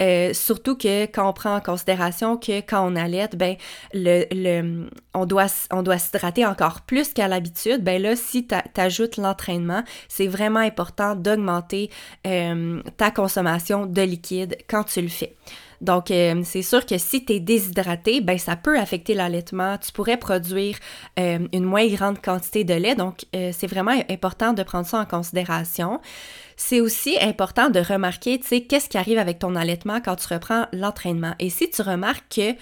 euh, 0.00 0.32
surtout 0.32 0.76
que 0.76 1.04
quand 1.04 1.28
on 1.28 1.32
prend 1.32 1.54
en 1.56 1.60
considération 1.60 2.36
que 2.36 2.60
quand 2.60 2.90
on 2.90 2.96
allait, 2.96 3.28
ben, 3.36 3.56
on 5.14 5.26
doit, 5.26 5.48
s'hydrater 5.48 6.46
encore 6.46 6.82
plus 6.82 7.12
qu'à 7.12 7.28
l'habitude, 7.28 7.82
ben 7.82 8.00
là, 8.00 8.16
si 8.16 8.46
tu 8.46 8.80
ajoutes 8.80 9.16
l'entraînement, 9.16 9.82
c'est 10.08 10.26
vraiment 10.26 10.60
important 10.60 11.14
d'augmenter 11.14 11.90
euh, 12.26 12.82
ta 12.96 13.10
consommation 13.10 13.86
de 13.86 14.02
liquide 14.02 14.56
quand 14.68 14.84
tu 14.84 15.02
le 15.02 15.08
fais. 15.08 15.36
Donc, 15.80 16.10
euh, 16.10 16.42
c'est 16.44 16.60
sûr 16.60 16.84
que 16.84 16.98
si 16.98 17.24
tu 17.24 17.32
es 17.32 17.40
déshydraté, 17.40 18.20
ben 18.20 18.38
ça 18.38 18.54
peut 18.54 18.78
affecter 18.78 19.14
l'allaitement. 19.14 19.78
Tu 19.78 19.92
pourrais 19.92 20.18
produire 20.18 20.76
une 21.16 21.64
moins 21.64 21.86
grande 21.86 22.20
quantité 22.20 22.64
de 22.64 22.74
lait. 22.74 22.94
Donc, 22.94 23.24
c'est 23.32 23.66
vraiment 23.66 23.98
important 24.10 24.52
de 24.52 24.62
prendre 24.62 24.86
ça 24.86 24.98
en 24.98 25.06
considération. 25.06 26.00
C'est 26.62 26.82
aussi 26.82 27.16
important 27.22 27.70
de 27.70 27.80
remarquer, 27.80 28.38
tu 28.38 28.46
sais, 28.46 28.60
qu'est-ce 28.60 28.90
qui 28.90 28.98
arrive 28.98 29.18
avec 29.18 29.38
ton 29.38 29.56
allaitement 29.56 30.02
quand 30.02 30.16
tu 30.16 30.32
reprends 30.32 30.66
l'entraînement. 30.74 31.34
Et 31.38 31.48
si 31.48 31.70
tu 31.70 31.80
remarques 31.80 32.26
que 32.36 32.54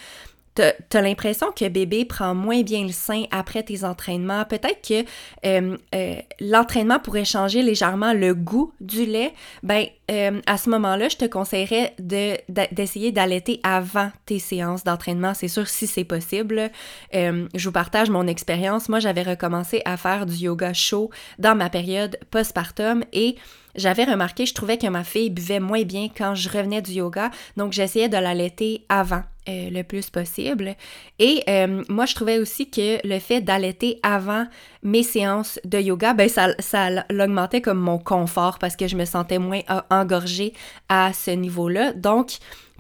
tu 0.91 0.97
as, 0.97 1.03
l'impression 1.03 1.53
que 1.53 1.69
bébé 1.69 2.05
prend 2.05 2.35
moins 2.35 2.63
bien 2.63 2.83
le 2.83 2.93
sein 2.93 3.25
après 3.31 3.63
tes 3.63 3.85
entraînements. 3.85 4.45
Peut-être 4.45 4.87
que 4.87 5.05
euh, 5.47 5.77
euh, 5.95 6.15
l'entraînement 6.41 6.99
pourrait 6.99 7.25
changer 7.25 7.63
légèrement 7.63 8.13
le 8.13 8.35
goût 8.35 8.73
du 8.81 9.05
lait. 9.05 9.33
Ben, 9.63 9.87
euh, 10.11 10.41
à 10.47 10.59
ce 10.59 10.71
moment-là, 10.71 11.09
je 11.09 11.17
te 11.17 11.27
conseillerais 11.27 11.95
d'essayer 11.99 13.13
d'allaiter 13.13 13.61
avant 13.63 14.11
tes 14.27 14.39
séances 14.39 14.85
d'entraînement. 14.85 15.35
C'est 15.35 15.49
sûr, 15.49 15.69
si 15.69 15.87
c'est 15.87 16.05
possible. 16.05 16.71
je 17.13 17.65
vous 17.65 17.73
partage 17.73 18.11
mon 18.11 18.27
expérience. 18.27 18.89
Moi, 18.89 19.01
j'avais 19.01 19.23
recommencé 19.23 19.83
à 19.85 19.97
faire 19.97 20.27
du 20.27 20.35
yoga 20.35 20.73
chaud 20.73 21.11
dans 21.39 21.55
ma 21.55 21.71
période 21.71 22.19
postpartum 22.31 23.05
et 23.13 23.37
j'avais 23.75 24.05
remarqué, 24.05 24.45
je 24.45 24.55
trouvais 24.55 24.79
que 24.79 24.87
ma 24.89 25.05
fille 25.05 25.31
buvait 25.31 25.61
moins 25.61 25.83
bien 25.83 26.09
quand 26.09 26.35
je 26.35 26.49
revenais 26.49 26.83
du 26.83 26.93
yoga, 26.93 27.31
donc 27.57 27.73
j'essayais 27.73 28.09
de 28.09 28.17
l'allaiter 28.17 28.85
avant 28.89 29.23
euh, 29.49 29.71
le 29.71 29.83
plus 29.83 30.11
possible. 30.11 30.75
Et 31.19 31.43
euh, 31.49 31.83
moi, 31.89 32.07
je 32.07 32.15
trouvais 32.15 32.39
aussi 32.39 32.71
que 32.71 33.07
le 33.07 33.19
fait 33.19 33.41
d'allaiter 33.41 33.99
avant 34.03 34.47
mes 34.83 35.03
séances 35.03 35.59
de 35.65 35.79
yoga, 35.79 36.15
ben 36.15 36.29
ça, 36.29 36.49
ça 36.59 36.89
l'augmentait 37.11 37.61
comme 37.61 37.79
mon 37.79 37.99
confort 37.99 38.59
parce 38.59 38.77
que 38.77 38.87
je 38.87 38.97
me 38.97 39.05
sentais 39.05 39.39
moins 39.39 39.63
engorgée 39.91 40.53
à 40.89 41.13
ce 41.13 41.31
niveau-là. 41.31 41.93
Donc, 41.93 42.39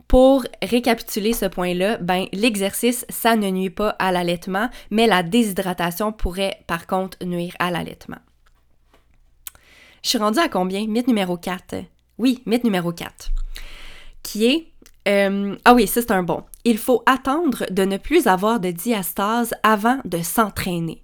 pour 0.09 0.45
récapituler 0.63 1.35
ce 1.35 1.45
point-là, 1.45 1.99
ben 1.99 2.27
l'exercice, 2.33 3.05
ça 3.11 3.37
ne 3.37 3.51
nuit 3.51 3.71
pas 3.71 3.91
à 3.99 4.11
l'allaitement, 4.11 4.71
mais 4.91 5.07
la 5.07 5.23
déshydratation 5.23 6.13
pourrait 6.13 6.63
par 6.67 6.87
contre 6.87 7.19
nuire 7.25 7.55
à 7.59 7.71
l'allaitement. 7.71 8.19
Je 10.03 10.09
suis 10.11 10.19
rendue 10.19 10.39
à 10.39 10.49
combien? 10.49 10.87
Mythe 10.87 11.09
numéro 11.09 11.37
4. 11.37 11.85
Oui, 12.17 12.43
mythe 12.47 12.65
numéro 12.65 12.93
4. 12.93 13.31
Qui 14.23 14.47
est. 14.47 14.67
Euh, 15.09 15.57
ah 15.65 15.75
oui, 15.75 15.87
c'est 15.87 16.11
un 16.11 16.23
bon. 16.23 16.43
Il 16.65 16.79
faut 16.79 17.03
attendre 17.07 17.65
de 17.71 17.83
ne 17.83 17.97
plus 17.97 18.27
avoir 18.27 18.61
de 18.61 18.71
diastase 18.71 19.55
avant 19.63 19.99
de 20.05 20.21
s'entraîner. 20.23 21.03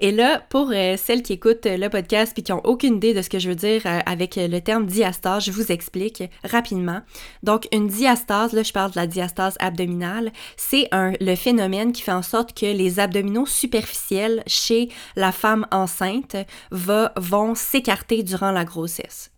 Et 0.00 0.10
là, 0.10 0.40
pour 0.48 0.70
euh, 0.72 0.96
celles 0.96 1.22
qui 1.22 1.34
écoutent 1.34 1.66
le 1.66 1.88
podcast 1.88 2.32
puis 2.34 2.42
qui 2.42 2.52
n'ont 2.52 2.60
aucune 2.64 2.96
idée 2.96 3.14
de 3.14 3.22
ce 3.22 3.30
que 3.30 3.38
je 3.38 3.48
veux 3.48 3.54
dire 3.54 3.82
euh, 3.86 4.00
avec 4.06 4.36
le 4.36 4.60
terme 4.60 4.86
diastase, 4.86 5.44
je 5.44 5.52
vous 5.52 5.70
explique 5.70 6.24
rapidement. 6.44 7.00
Donc, 7.42 7.68
une 7.72 7.86
diastase, 7.86 8.52
là, 8.52 8.62
je 8.62 8.72
parle 8.72 8.90
de 8.90 8.96
la 8.96 9.06
diastase 9.06 9.56
abdominale, 9.60 10.32
c'est 10.56 10.88
le 10.92 11.34
phénomène 11.34 11.92
qui 11.92 12.02
fait 12.02 12.12
en 12.12 12.22
sorte 12.22 12.58
que 12.58 12.66
les 12.66 13.00
abdominaux 13.00 13.46
superficiels 13.46 14.42
chez 14.46 14.88
la 15.16 15.32
femme 15.32 15.66
enceinte 15.70 16.36
va, 16.70 17.12
vont 17.16 17.54
s'écarter 17.54 18.22
durant 18.22 18.50
la 18.50 18.64
grossesse. 18.64 19.30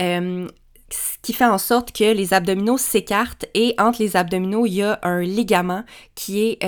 Euh, 0.00 0.48
ce 0.92 1.18
qui 1.22 1.32
fait 1.32 1.44
en 1.44 1.58
sorte 1.58 1.92
que 1.92 2.12
les 2.12 2.34
abdominaux 2.34 2.78
s'écartent 2.78 3.46
et 3.54 3.74
entre 3.78 4.02
les 4.02 4.16
abdominaux, 4.16 4.66
il 4.66 4.74
y 4.74 4.82
a 4.82 4.98
un 5.02 5.20
ligament 5.20 5.84
qui 6.14 6.40
est 6.42 6.58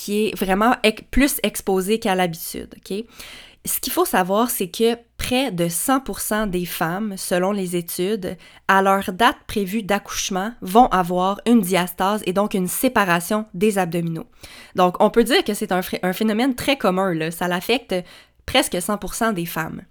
qui 0.00 0.28
est 0.28 0.38
vraiment 0.38 0.76
plus 1.10 1.40
exposé 1.42 1.98
qu'à 1.98 2.14
l'habitude? 2.14 2.74
Ce 3.66 3.78
qu'il 3.80 3.92
faut 3.92 4.06
savoir, 4.06 4.48
c'est 4.48 4.68
que 4.68 4.96
près 5.18 5.52
de 5.52 5.66
100% 5.66 6.48
des 6.48 6.64
femmes, 6.64 7.18
selon 7.18 7.52
les 7.52 7.76
études, 7.76 8.38
à 8.66 8.80
leur 8.80 9.12
date 9.12 9.36
prévue 9.46 9.82
d'accouchement, 9.82 10.54
vont 10.62 10.86
avoir 10.86 11.42
une 11.44 11.60
diastase 11.60 12.22
et 12.24 12.32
donc 12.32 12.54
une 12.54 12.68
séparation 12.68 13.44
des 13.52 13.76
abdominaux. 13.76 14.24
Donc, 14.76 14.96
on 15.00 15.10
peut 15.10 15.24
dire 15.24 15.44
que 15.44 15.52
c'est 15.52 15.72
un, 15.72 15.82
phénomène 15.82 16.54
très 16.54 16.78
commun, 16.78 17.12
là. 17.12 17.30
ça 17.30 17.48
l'affecte 17.48 17.94
presque 18.46 18.72
100% 18.72 19.34
des 19.34 19.44
femmes. 19.44 19.82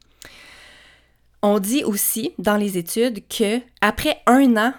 On 1.41 1.59
dit 1.59 1.83
aussi 1.83 2.33
dans 2.37 2.57
les 2.57 2.77
études 2.77 3.27
que 3.27 3.61
après 3.81 4.21
un 4.25 4.57
an 4.57 4.73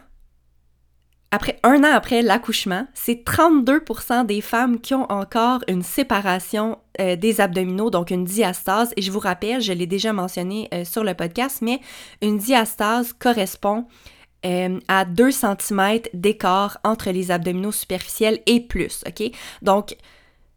après 1.32 1.60
un 1.62 1.84
an 1.84 1.92
après 1.92 2.22
l'accouchement, 2.22 2.88
c'est 2.92 3.24
32% 3.24 4.26
des 4.26 4.40
femmes 4.40 4.80
qui 4.80 4.94
ont 4.94 5.10
encore 5.12 5.60
une 5.68 5.84
séparation 5.84 6.78
euh, 7.00 7.14
des 7.14 7.40
abdominaux, 7.40 7.88
donc 7.88 8.10
une 8.10 8.24
diastase. 8.24 8.92
Et 8.96 9.02
je 9.02 9.12
vous 9.12 9.20
rappelle, 9.20 9.60
je 9.60 9.72
l'ai 9.72 9.86
déjà 9.86 10.12
mentionné 10.12 10.68
euh, 10.74 10.84
sur 10.84 11.04
le 11.04 11.14
podcast, 11.14 11.58
mais 11.62 11.80
une 12.20 12.36
diastase 12.36 13.12
correspond 13.12 13.86
euh, 14.44 14.80
à 14.88 15.04
2 15.04 15.30
cm 15.30 16.00
d'écart 16.14 16.78
entre 16.82 17.10
les 17.10 17.30
abdominaux 17.30 17.72
superficiels 17.72 18.40
et 18.46 18.60
plus, 18.60 19.04
OK? 19.06 19.30
Donc, 19.62 19.96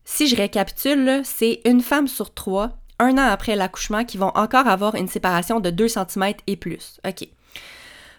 si 0.05 0.27
je 0.27 0.35
récapitule, 0.35 1.21
c'est 1.23 1.61
une 1.65 1.81
femme 1.81 2.07
sur 2.07 2.33
trois, 2.33 2.79
un 2.99 3.17
an 3.17 3.27
après 3.29 3.55
l'accouchement, 3.55 4.05
qui 4.05 4.17
vont 4.17 4.31
encore 4.35 4.67
avoir 4.67 4.95
une 4.95 5.07
séparation 5.07 5.59
de 5.59 5.69
2 5.69 5.87
cm 5.87 6.33
et 6.47 6.55
plus, 6.55 6.99
OK? 7.05 7.27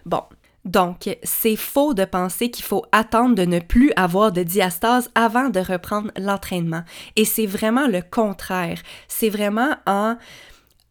Bon, 0.05 0.21
donc, 0.65 1.15
c'est 1.23 1.55
faux 1.55 1.93
de 1.93 2.05
penser 2.05 2.49
qu'il 2.49 2.65
faut 2.65 2.85
attendre 2.91 3.35
de 3.35 3.45
ne 3.45 3.59
plus 3.59 3.91
avoir 3.95 4.31
de 4.31 4.41
diastase 4.41 5.11
avant 5.13 5.49
de 5.49 5.59
reprendre 5.59 6.09
l'entraînement. 6.17 6.83
Et 7.15 7.23
c'est 7.23 7.45
vraiment 7.45 7.87
le 7.87 8.01
contraire. 8.01 8.79
C'est 9.07 9.29
vraiment 9.29 9.75
en 9.85 10.17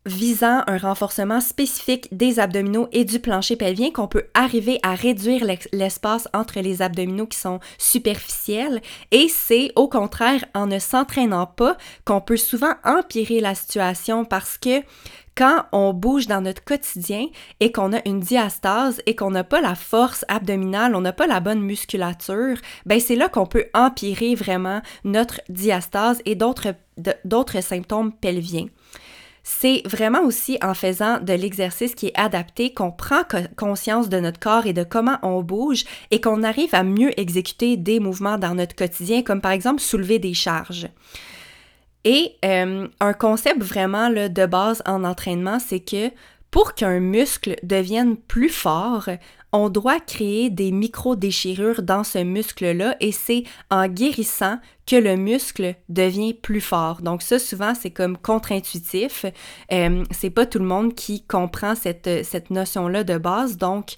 visant 0.07 0.63
un 0.67 0.79
renforcement 0.79 1.41
spécifique 1.41 2.09
des 2.17 2.39
abdominaux 2.39 2.89
et 2.93 3.05
du 3.05 3.21
plancher 3.21 3.57
pelvien 3.57 3.91
qu'on 3.91 4.09
peut 4.09 4.25
arriver 4.35 4.79
à 4.83 4.95
réduire 4.95 5.45
l'espace 5.73 6.29
entre 6.35 6.61
les 6.61 6.83
abdominaux 6.83 7.27
qui 7.27 7.39
sont 7.39 7.61
superficiels 7.79 8.83
et 9.11 9.29
c'est 9.29 9.73
au 9.77 9.89
contraire 9.89 10.45
en 10.55 10.67
ne 10.67 10.79
s'entraînant 10.79 11.47
pas 11.47 11.77
qu'on 12.05 12.21
peut 12.21 12.37
souvent 12.37 12.75
empirer 12.85 13.41
la 13.41 13.55
situation 13.55 14.25
parce 14.25 14.59
que 14.59 14.83
quand 15.37 15.65
on 15.73 15.93
bouge 15.93 16.29
dans 16.29 16.41
notre 16.41 16.63
quotidien 16.63 17.27
et 17.59 17.73
qu'on 17.73 17.93
a 17.93 18.07
une 18.07 18.21
diastase 18.21 19.03
et 19.07 19.17
qu'on 19.17 19.33
n'a 19.33 19.43
pas 19.43 19.61
la 19.61 19.75
force 19.75 20.25
abdominale, 20.29 20.95
on 20.95 21.01
n'a 21.01 21.13
pas 21.13 21.27
la 21.27 21.41
bonne 21.41 21.61
musculature, 21.61 22.57
ben 22.87 23.01
c'est 23.01 23.17
là 23.17 23.29
qu'on 23.29 23.47
peut 23.47 23.67
empirer 23.75 24.37
vraiment 24.37 24.81
notre 25.03 25.41
diastase 25.49 26.23
et 26.25 26.37
d'autres 26.37 27.61
symptômes 27.63 28.13
pelviens. 28.13 28.67
C'est 29.47 29.83
vraiment 29.85 30.23
aussi 30.23 30.57
en 30.63 30.73
faisant 30.73 31.21
de 31.21 31.35
l'exercice 31.35 31.95
qui 31.95 32.07
est 32.07 32.19
adapté 32.19 32.73
qu'on 32.73 32.91
prend 32.91 33.21
conscience 33.57 34.09
de 34.09 34.19
notre 34.19 34.41
corps 34.41 34.65
et 34.65 34.73
de 34.73 34.85
comment 34.85 35.19
on 35.23 35.43
bouge 35.43 35.85
et 36.11 36.19
qu'on 36.19 36.43
arrive 36.43 36.75
à 36.75 36.83
mieux 36.83 37.19
exécuter 37.21 37.77
des 37.77 38.01
mouvements 38.01 38.39
dans 38.39 38.55
notre 38.55 38.75
quotidien, 38.75 39.23
comme 39.23 39.43
par 39.43 39.53
exemple 39.53 39.83
soulever 39.83 40.19
des 40.19 40.33
charges. 40.33 40.89
Et 42.05 42.37
euh, 42.43 42.89
un 43.01 43.13
concept 43.13 43.63
vraiment 43.63 44.09
de 44.09 44.47
base 44.47 44.83
en 44.87 45.05
entraînement, 45.05 45.59
c'est 45.59 45.81
que 45.81 46.11
pour 46.51 46.73
qu'un 46.73 47.01
muscle 47.01 47.57
devienne 47.63 48.17
plus 48.17 48.49
fort, 48.49 49.11
on 49.55 49.69
doit 49.69 50.01
créer 50.01 50.51
des 50.51 50.73
micro-déchirures 50.73 51.85
dans 51.85 52.03
ce 52.03 52.19
muscle-là 52.19 52.97
et 52.99 53.13
c'est 53.13 53.45
en 53.71 53.87
guérissant 53.87 54.59
que 54.85 54.97
le 54.97 55.15
muscle 55.15 55.77
devient 55.89 56.35
plus 56.35 56.61
fort. 56.61 57.03
Donc 57.03 57.23
ça, 57.23 57.39
souvent, 57.39 57.73
c'est 57.73 57.93
comme 57.93 58.19
contre-intuitif. 58.19 59.25
Euh, 59.71 60.03
c'est 60.11 60.31
pas 60.31 60.45
tout 60.45 60.59
le 60.59 60.65
monde 60.65 60.97
qui 60.97 61.23
comprend 61.23 61.77
cette, 61.77 62.25
cette 62.25 62.51
notion-là 62.51 63.05
de 63.05 63.17
base. 63.17 63.57
Donc, 63.57 63.95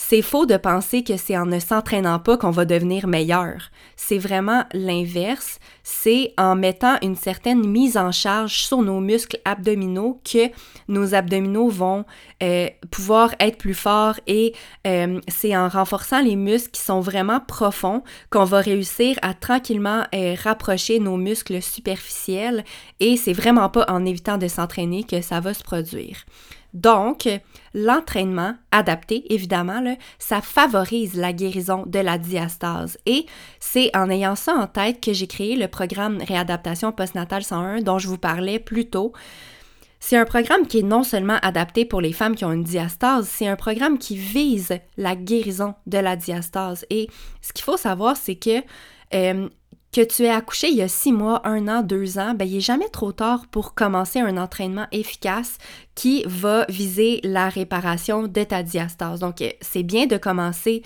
c'est 0.00 0.22
faux 0.22 0.46
de 0.46 0.56
penser 0.56 1.02
que 1.02 1.16
c'est 1.16 1.36
en 1.36 1.44
ne 1.44 1.58
s'entraînant 1.58 2.20
pas 2.20 2.36
qu'on 2.36 2.52
va 2.52 2.64
devenir 2.64 3.08
meilleur. 3.08 3.70
C'est 3.96 4.16
vraiment 4.16 4.64
l'inverse. 4.72 5.58
C'est 5.82 6.34
en 6.38 6.54
mettant 6.54 6.98
une 7.02 7.16
certaine 7.16 7.66
mise 7.66 7.96
en 7.96 8.12
charge 8.12 8.60
sur 8.60 8.80
nos 8.80 9.00
muscles 9.00 9.40
abdominaux 9.44 10.20
que 10.24 10.50
nos 10.86 11.16
abdominaux 11.16 11.68
vont 11.68 12.04
euh, 12.44 12.68
pouvoir 12.92 13.34
être 13.40 13.58
plus 13.58 13.74
forts 13.74 14.20
et 14.28 14.54
euh, 14.86 15.20
c'est 15.26 15.56
en 15.56 15.68
renforçant 15.68 16.20
les 16.20 16.36
muscles 16.36 16.70
qui 16.70 16.82
sont 16.82 17.00
vraiment 17.00 17.40
profonds 17.40 18.04
qu'on 18.30 18.44
va 18.44 18.60
réussir 18.60 19.18
à 19.22 19.34
tranquillement 19.34 20.04
euh, 20.14 20.36
rapprocher 20.40 21.00
nos 21.00 21.16
muscles 21.16 21.60
superficiels 21.60 22.64
et 23.00 23.16
c'est 23.16 23.32
vraiment 23.32 23.68
pas 23.68 23.84
en 23.88 24.06
évitant 24.06 24.38
de 24.38 24.46
s'entraîner 24.46 25.02
que 25.02 25.22
ça 25.22 25.40
va 25.40 25.54
se 25.54 25.64
produire. 25.64 26.24
Donc, 26.74 27.28
l'entraînement 27.74 28.54
adapté, 28.70 29.32
évidemment, 29.32 29.82
ça 30.18 30.40
favorise 30.40 31.14
la 31.14 31.32
guérison 31.32 31.84
de 31.86 31.98
la 31.98 32.18
diastase. 32.18 32.98
Et 33.06 33.26
c'est 33.58 33.94
en 33.96 34.10
ayant 34.10 34.36
ça 34.36 34.54
en 34.54 34.66
tête 34.66 35.00
que 35.00 35.12
j'ai 35.12 35.26
créé 35.26 35.56
le 35.56 35.68
programme 35.68 36.18
Réadaptation 36.26 36.92
postnatale 36.92 37.44
101 37.44 37.80
dont 37.80 37.98
je 37.98 38.08
vous 38.08 38.18
parlais 38.18 38.58
plus 38.58 38.88
tôt. 38.88 39.12
C'est 40.00 40.16
un 40.16 40.24
programme 40.24 40.66
qui 40.66 40.78
est 40.78 40.82
non 40.82 41.02
seulement 41.02 41.38
adapté 41.42 41.84
pour 41.84 42.00
les 42.00 42.12
femmes 42.12 42.36
qui 42.36 42.44
ont 42.44 42.52
une 42.52 42.62
diastase, 42.62 43.28
c'est 43.28 43.48
un 43.48 43.56
programme 43.56 43.98
qui 43.98 44.16
vise 44.16 44.78
la 44.96 45.16
guérison 45.16 45.74
de 45.86 45.98
la 45.98 46.14
diastase. 46.14 46.86
Et 46.88 47.08
ce 47.42 47.52
qu'il 47.52 47.64
faut 47.64 47.76
savoir, 47.76 48.16
c'est 48.16 48.36
que 48.36 48.62
euh, 49.14 49.48
que 49.92 50.02
tu 50.02 50.24
es 50.24 50.30
accouché 50.30 50.68
il 50.68 50.76
y 50.76 50.82
a 50.82 50.88
six 50.88 51.12
mois, 51.12 51.46
un 51.46 51.66
an, 51.68 51.82
deux 51.82 52.18
ans, 52.18 52.34
ben, 52.34 52.46
il 52.46 52.54
n'est 52.54 52.60
jamais 52.60 52.88
trop 52.88 53.12
tard 53.12 53.46
pour 53.50 53.74
commencer 53.74 54.20
un 54.20 54.36
entraînement 54.36 54.86
efficace 54.92 55.58
qui 55.94 56.24
va 56.26 56.66
viser 56.68 57.20
la 57.24 57.48
réparation 57.48 58.24
de 58.24 58.44
ta 58.44 58.62
diastase. 58.62 59.20
Donc, 59.20 59.40
euh, 59.40 59.50
c'est 59.60 59.82
bien 59.82 60.06
de 60.06 60.16
commencer 60.16 60.82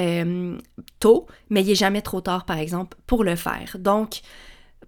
euh, 0.00 0.56
tôt, 1.00 1.26
mais 1.50 1.62
il 1.62 1.68
n'est 1.68 1.74
jamais 1.74 2.02
trop 2.02 2.20
tard, 2.20 2.44
par 2.44 2.58
exemple, 2.58 2.96
pour 3.06 3.24
le 3.24 3.36
faire. 3.36 3.76
Donc, 3.78 4.20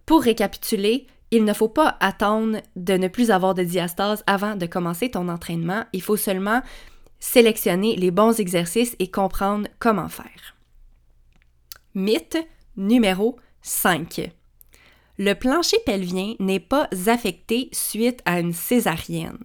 pour 0.05 0.23
récapituler, 0.23 1.07
il 1.33 1.45
ne 1.45 1.53
faut 1.53 1.69
pas 1.69 1.97
attendre 2.01 2.59
de 2.77 2.95
ne 2.95 3.09
plus 3.09 3.33
avoir 3.33 3.55
de 3.55 3.65
diastase 3.65 4.23
avant 4.29 4.55
de 4.55 4.67
commencer 4.67 5.11
ton 5.11 5.29
entraînement. 5.29 5.85
Il 5.93 6.03
faut 6.03 6.17
seulement 6.17 6.63
sélectionner 7.19 7.97
les 7.97 8.13
bons 8.13 8.39
exercices 8.39 8.95
et 9.01 9.11
comprendre 9.11 9.67
comment 9.81 10.09
faire. 10.09 10.57
Mythe 11.95 12.39
numéro 12.77 13.37
5. 13.67 14.31
Le 15.19 15.33
plancher 15.35 15.79
pelvien 15.85 16.35
n'est 16.39 16.61
pas 16.61 16.89
affecté 17.07 17.69
suite 17.73 18.21
à 18.25 18.39
une 18.39 18.53
césarienne. 18.53 19.39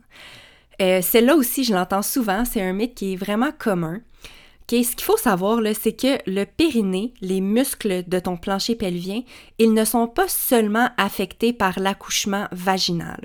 Euh, 0.81 1.01
Celle-là 1.01 1.36
aussi, 1.36 1.63
je 1.63 1.73
l'entends 1.73 2.01
souvent, 2.01 2.45
c'est 2.45 2.62
un 2.62 2.73
mythe 2.73 2.95
qui 2.95 3.13
est 3.13 3.15
vraiment 3.15 3.51
commun. 3.57 4.01
Ce 4.69 4.95
qu'il 4.95 5.04
faut 5.04 5.17
savoir, 5.17 5.60
c'est 5.80 5.93
que 5.93 6.17
le 6.30 6.45
périnée, 6.45 7.13
les 7.21 7.41
muscles 7.41 8.04
de 8.08 8.19
ton 8.19 8.38
plancher 8.38 8.76
pelvien, 8.76 9.21
ils 9.60 9.74
ne 9.74 9.84
sont 9.84 10.08
pas 10.08 10.28
seulement 10.28 10.89
affectés 10.97 11.54
par 11.54 11.80
l'accouchement 11.80 12.47
vaginal. 12.52 13.19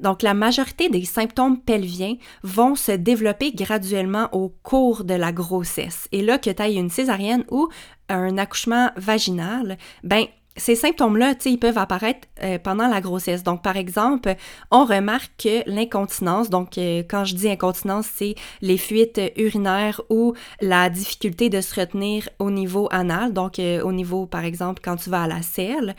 Donc, 0.00 0.22
la 0.22 0.34
majorité 0.34 0.88
des 0.88 1.04
symptômes 1.04 1.60
pelviens 1.60 2.16
vont 2.42 2.74
se 2.74 2.92
développer 2.92 3.52
graduellement 3.52 4.28
au 4.32 4.48
cours 4.62 5.04
de 5.04 5.14
la 5.14 5.32
grossesse. 5.32 6.08
Et 6.12 6.22
là, 6.22 6.38
que 6.38 6.50
tu 6.50 6.62
aies 6.62 6.74
une 6.74 6.90
césarienne 6.90 7.44
ou 7.50 7.68
un 8.08 8.38
accouchement 8.38 8.90
vaginal, 8.96 9.78
ben 10.04 10.26
ces 10.56 10.74
symptômes-là, 10.74 11.34
ils 11.44 11.58
peuvent 11.58 11.78
apparaître 11.78 12.28
euh, 12.42 12.58
pendant 12.58 12.88
la 12.88 13.00
grossesse. 13.00 13.42
Donc, 13.42 13.62
par 13.62 13.76
exemple, 13.76 14.34
on 14.70 14.84
remarque 14.84 15.32
que 15.38 15.68
l'incontinence, 15.68 16.50
donc 16.50 16.78
euh, 16.78 17.02
quand 17.08 17.24
je 17.24 17.34
dis 17.34 17.48
incontinence, 17.48 18.06
c'est 18.14 18.34
les 18.62 18.78
fuites 18.78 19.20
urinaires 19.36 20.00
ou 20.08 20.34
la 20.60 20.88
difficulté 20.90 21.50
de 21.50 21.60
se 21.60 21.78
retenir 21.78 22.28
au 22.38 22.50
niveau 22.50 22.88
anal, 22.90 23.32
donc 23.32 23.58
euh, 23.58 23.82
au 23.82 23.92
niveau, 23.92 24.26
par 24.26 24.44
exemple, 24.44 24.80
quand 24.84 24.96
tu 24.96 25.10
vas 25.10 25.22
à 25.22 25.26
la 25.26 25.42
selle. 25.42 25.94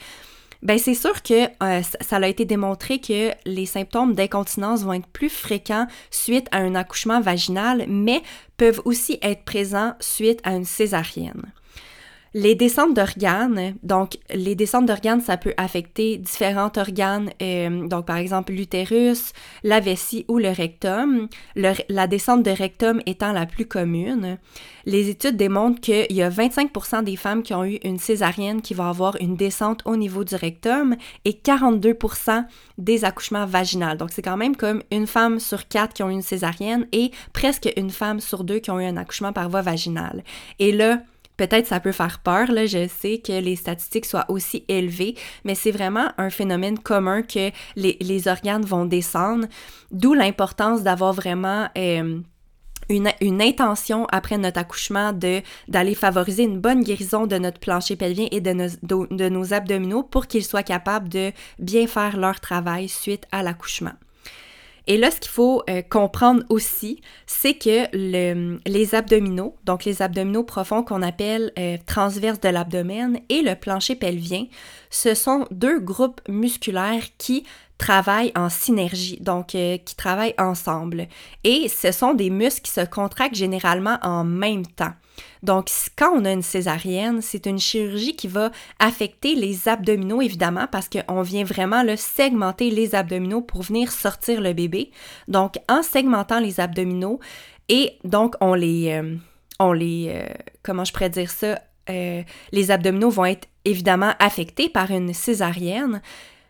Ben 0.63 0.79
c'est 0.79 0.95
sûr 0.95 1.21
que 1.21 1.45
ça 2.01 2.15
a 2.15 2.27
été 2.27 2.43
démontré 2.43 2.99
que 2.99 3.29
les 3.45 3.67
symptômes 3.67 4.15
d'incontinence 4.15 4.83
vont 4.83 4.93
être 4.93 5.05
plus 5.05 5.29
fréquents 5.29 5.85
suite 6.09 6.47
à 6.51 6.57
un 6.57 6.73
accouchement 6.73 7.21
vaginal, 7.21 7.85
mais 7.87 8.23
peuvent 8.57 8.81
aussi 8.83 9.19
être 9.21 9.43
présents 9.43 9.93
suite 9.99 10.41
à 10.43 10.55
une 10.55 10.65
césarienne. 10.65 11.53
Les 12.33 12.55
descentes 12.55 12.93
d'organes, 12.93 13.75
donc 13.83 14.17
les 14.33 14.55
descentes 14.55 14.85
d'organes, 14.85 15.21
ça 15.21 15.37
peut 15.37 15.53
affecter 15.57 16.17
différents 16.17 16.71
organes, 16.75 17.31
euh, 17.41 17.87
donc 17.87 18.05
par 18.05 18.17
exemple 18.17 18.53
l'utérus, 18.53 19.33
la 19.63 19.79
vessie 19.79 20.25
ou 20.27 20.37
le 20.37 20.49
rectum, 20.49 21.27
la 21.55 22.07
descente 22.07 22.43
de 22.43 22.51
rectum 22.51 23.01
étant 23.05 23.31
la 23.31 23.45
plus 23.45 23.65
commune. 23.65 24.37
Les 24.85 25.09
études 25.09 25.35
démontrent 25.35 25.81
qu'il 25.81 26.11
y 26.11 26.21
a 26.21 26.29
25% 26.29 27.03
des 27.03 27.17
femmes 27.17 27.43
qui 27.43 27.53
ont 27.53 27.65
eu 27.65 27.77
une 27.83 27.99
césarienne 27.99 28.61
qui 28.61 28.73
vont 28.73 28.85
avoir 28.85 29.17
une 29.19 29.35
descente 29.35 29.81
au 29.83 29.97
niveau 29.97 30.23
du 30.23 30.35
rectum 30.35 30.95
et 31.25 31.31
42% 31.31 32.45
des 32.77 33.03
accouchements 33.03 33.45
vaginaux. 33.45 33.95
Donc 33.95 34.11
c'est 34.11 34.21
quand 34.21 34.37
même 34.37 34.55
comme 34.55 34.81
une 34.91 35.07
femme 35.07 35.39
sur 35.39 35.67
quatre 35.67 35.93
qui 35.93 36.03
ont 36.03 36.09
eu 36.09 36.13
une 36.13 36.21
césarienne 36.21 36.87
et 36.93 37.11
presque 37.33 37.69
une 37.75 37.89
femme 37.89 38.21
sur 38.21 38.45
deux 38.45 38.59
qui 38.59 38.71
ont 38.71 38.79
eu 38.79 38.85
un 38.85 38.95
accouchement 38.95 39.33
par 39.33 39.49
voie 39.49 39.61
vaginale. 39.61 40.23
Et 40.59 40.71
là, 40.71 41.01
Peut-être 41.37 41.67
ça 41.67 41.79
peut 41.79 41.91
faire 41.91 42.19
peur, 42.19 42.51
là, 42.51 42.65
je 42.65 42.87
sais 42.87 43.19
que 43.19 43.39
les 43.39 43.55
statistiques 43.55 44.05
soient 44.05 44.25
aussi 44.29 44.65
élevées, 44.67 45.15
mais 45.45 45.55
c'est 45.55 45.71
vraiment 45.71 46.09
un 46.17 46.31
phénomène 46.31 46.79
commun 46.79 47.21
que 47.21 47.51
les, 47.75 48.27
organes 48.27 48.65
vont 48.65 48.85
descendre, 48.85 49.45
d'où 49.91 50.13
l'importance 50.13 50.83
d'avoir 50.83 51.13
vraiment... 51.13 51.69
Euh, 51.77 52.19
une, 52.89 53.41
intention 53.41 54.05
après 54.11 54.37
notre 54.37 54.59
accouchement 54.59 55.11
de 55.11 55.41
d'aller 55.67 55.93
favoriser 55.93 56.43
une 56.43 56.59
bonne 56.59 56.83
guérison 56.83 57.27
de 57.27 57.37
notre 57.37 57.59
plancher 57.59 57.97
pelvien 57.97 58.27
et 58.31 58.39
de 58.39 59.29
nos 59.29 59.53
abdominaux 59.53 60.03
pour 60.03 60.27
qu'ils 60.27 60.45
soient 60.45 60.63
capables 60.63 61.09
de 61.09 61.31
bien 61.59 61.87
faire 61.87 62.15
leur 62.15 62.39
travail 62.39 62.87
suite 62.87 63.25
à 63.31 63.43
l'accouchement. 63.43 63.91
Et 64.87 64.97
là, 64.97 65.11
ce 65.11 65.19
qu'il 65.19 65.31
faut 65.31 65.63
euh, 65.69 65.81
comprendre 65.81 66.43
aussi, 66.49 67.01
c'est 67.25 67.55
que 67.55 67.87
les 67.93 68.95
abdominaux, 68.95 69.55
donc 69.65 69.83
les 69.83 70.01
abdominaux 70.01 70.43
profonds 70.43 70.81
qu'on 70.81 71.01
appelle 71.01 71.51
euh, 71.59 71.77
transverses 71.85 72.39
de 72.39 72.49
l'abdomen 72.49 73.19
et 73.27 73.41
le 73.41 73.55
plancher 73.55 73.95
pelvien, 73.95 74.45
ce 74.89 75.13
sont 75.13 75.45
deux 75.51 75.79
groupes 75.79 76.21
musculaires 76.29 77.03
qui 77.17 77.45
travaillent 77.77 78.31
en 78.35 78.49
synergie, 78.49 79.19
donc 79.21 79.55
euh, 79.55 79.77
qui 79.77 79.95
travaillent 79.95 80.35
ensemble. 80.37 81.07
Et 81.43 81.69
ce 81.69 81.91
sont 81.91 82.13
des 82.13 82.29
muscles 82.29 82.61
qui 82.61 82.71
se 82.71 82.85
contractent 82.85 83.35
généralement 83.35 83.97
en 84.01 84.23
même 84.23 84.65
temps. 84.65 84.93
Donc, 85.41 85.69
quand 85.95 86.11
on 86.15 86.25
a 86.25 86.31
une 86.31 86.43
césarienne, 86.43 87.21
c'est 87.21 87.45
une 87.45 87.59
chirurgie 87.59 88.15
qui 88.15 88.27
va 88.27 88.51
affecter 88.79 89.35
les 89.35 89.67
abdominaux, 89.67 90.21
évidemment, 90.21 90.67
parce 90.71 90.89
qu'on 90.89 91.21
vient 91.21 91.43
vraiment 91.43 91.83
le 91.83 91.95
segmenter 91.95 92.69
les 92.69 92.95
abdominaux 92.95 93.41
pour 93.41 93.63
venir 93.63 93.91
sortir 93.91 94.41
le 94.41 94.53
bébé. 94.53 94.91
Donc, 95.27 95.57
en 95.69 95.81
segmentant 95.81 96.39
les 96.39 96.59
abdominaux, 96.59 97.19
et 97.69 97.97
donc 98.03 98.35
on 98.39 98.53
les, 98.53 98.91
euh, 98.93 99.15
on 99.59 99.73
les, 99.73 100.09
euh, 100.09 100.33
comment 100.63 100.85
je 100.85 100.93
pourrais 100.93 101.09
dire 101.09 101.29
ça, 101.29 101.59
les 102.51 102.69
abdominaux 102.69 103.09
vont 103.09 103.23
être 103.23 103.47
évidemment 103.63 104.13
affectés 104.19 104.67
par 104.67 104.91
une 104.91 105.13
césarienne. 105.13 106.01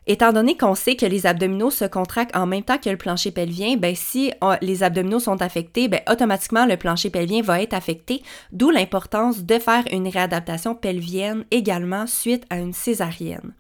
Étant 0.10 0.32
donné 0.32 0.56
qu'on 0.56 0.74
sait 0.74 0.96
que 0.96 1.06
les 1.06 1.26
abdominaux 1.26 1.70
se 1.70 1.84
contractent 1.84 2.36
en 2.36 2.46
même 2.48 2.64
temps 2.64 2.78
que 2.78 2.90
le 2.90 2.96
plancher 2.96 3.32
pelvien, 3.32 3.76
ben 3.76 3.94
si 3.94 4.32
euh, 4.42 4.56
les 4.62 4.82
abdominaux 4.82 5.20
sont 5.20 5.42
affectés, 5.42 5.90
ben 5.90 6.00
automatiquement 6.10 6.66
le 6.66 6.78
plancher 6.78 7.10
pelvien 7.10 7.42
va 7.42 7.62
être 7.62 7.74
affecté, 7.74 8.24
d'où 8.54 8.70
l'importance 8.70 9.44
de 9.44 9.60
faire 9.60 9.84
une 9.92 10.08
réadaptation 10.08 10.76
pelvienne 10.76 11.44
également 11.52 12.08
suite 12.08 12.46
à 12.50 12.58
une 12.58 12.72
césarienne. 12.72 13.54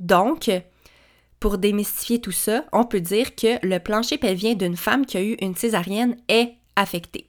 Donc, 0.00 0.50
pour 1.38 1.58
démystifier 1.58 2.20
tout 2.20 2.32
ça, 2.32 2.64
on 2.72 2.84
peut 2.84 3.00
dire 3.00 3.36
que 3.36 3.64
le 3.64 3.78
plancher 3.78 4.18
pelvien 4.18 4.54
d'une 4.54 4.76
femme 4.76 5.06
qui 5.06 5.16
a 5.16 5.22
eu 5.22 5.36
une 5.40 5.54
césarienne 5.54 6.16
est 6.26 6.54
affecté. 6.74 7.28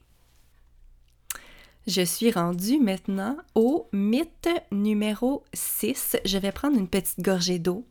Je 1.86 2.02
suis 2.02 2.32
rendue 2.32 2.80
maintenant 2.80 3.36
au 3.54 3.86
mythe 3.92 4.48
numéro 4.72 5.44
6. 5.54 6.16
Je 6.24 6.38
vais 6.38 6.50
prendre 6.50 6.76
une 6.76 6.88
petite 6.88 7.20
gorgée 7.20 7.60
d'eau. 7.60 7.84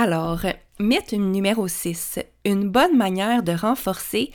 Alors, 0.00 0.42
mythe 0.78 1.12
numéro 1.12 1.66
6. 1.66 2.20
Une 2.44 2.68
bonne 2.68 2.96
manière 2.96 3.42
de 3.42 3.50
renforcer 3.50 4.30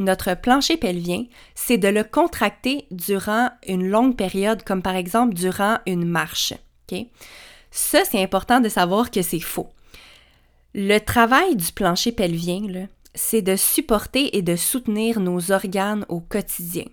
notre 0.00 0.34
plancher 0.34 0.76
pelvien, 0.76 1.26
c'est 1.54 1.78
de 1.78 1.86
le 1.86 2.02
contracter 2.02 2.88
durant 2.90 3.50
une 3.68 3.88
longue 3.88 4.16
période, 4.16 4.64
comme 4.64 4.82
par 4.82 4.96
exemple 4.96 5.34
durant 5.34 5.78
une 5.86 6.04
marche. 6.04 6.52
Ça, 7.70 8.00
c'est 8.10 8.20
important 8.20 8.60
de 8.60 8.68
savoir 8.68 9.12
que 9.12 9.22
c'est 9.22 9.38
faux. 9.38 9.68
Le 10.74 10.98
travail 10.98 11.54
du 11.54 11.70
plancher 11.70 12.10
pelvien, 12.10 12.88
c'est 13.14 13.42
de 13.42 13.54
supporter 13.54 14.36
et 14.36 14.42
de 14.42 14.56
soutenir 14.56 15.20
nos 15.20 15.52
organes 15.52 16.06
au 16.08 16.18
quotidien 16.18 16.86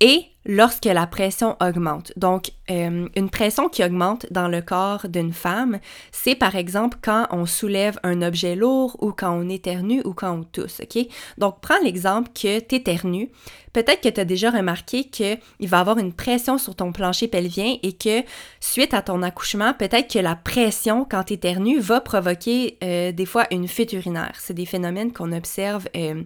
et 0.00 0.26
lorsque 0.46 0.84
la 0.84 1.06
pression 1.06 1.56
augmente. 1.60 2.12
Donc, 2.16 2.50
euh, 2.70 3.08
une 3.14 3.30
pression 3.30 3.68
qui 3.68 3.84
augmente 3.84 4.26
dans 4.30 4.48
le 4.48 4.60
corps 4.60 5.08
d'une 5.08 5.32
femme, 5.32 5.78
c'est 6.12 6.34
par 6.34 6.56
exemple 6.56 6.98
quand 7.02 7.26
on 7.30 7.46
soulève 7.46 7.98
un 8.02 8.22
objet 8.22 8.54
lourd 8.54 8.96
ou 9.00 9.12
quand 9.12 9.32
on 9.32 9.48
éternue 9.48 10.02
ou 10.04 10.12
quand 10.12 10.32
on 10.32 10.44
tousse, 10.44 10.80
OK? 10.80 11.06
Donc, 11.38 11.60
prends 11.60 11.80
l'exemple 11.82 12.30
que 12.34 12.60
tu 12.60 12.74
éternues. 12.76 13.30
Peut-être 13.72 14.02
que 14.02 14.08
tu 14.08 14.20
as 14.20 14.24
déjà 14.24 14.50
remarqué 14.50 15.04
qu'il 15.04 15.38
va 15.60 15.78
y 15.78 15.80
avoir 15.80 15.98
une 15.98 16.12
pression 16.12 16.58
sur 16.58 16.76
ton 16.76 16.92
plancher 16.92 17.26
pelvien 17.26 17.76
et 17.82 17.92
que 17.92 18.22
suite 18.60 18.94
à 18.94 19.02
ton 19.02 19.22
accouchement, 19.22 19.74
peut-être 19.74 20.12
que 20.12 20.20
la 20.20 20.36
pression 20.36 21.04
quand 21.04 21.24
tu 21.24 21.34
éternues 21.34 21.80
va 21.80 22.00
provoquer 22.00 22.78
euh, 22.84 23.12
des 23.12 23.26
fois 23.26 23.46
une 23.50 23.66
fuite 23.66 23.92
urinaire. 23.92 24.36
C'est 24.38 24.54
des 24.54 24.66
phénomènes 24.66 25.12
qu'on 25.12 25.32
observe 25.32 25.88
euh, 25.96 26.22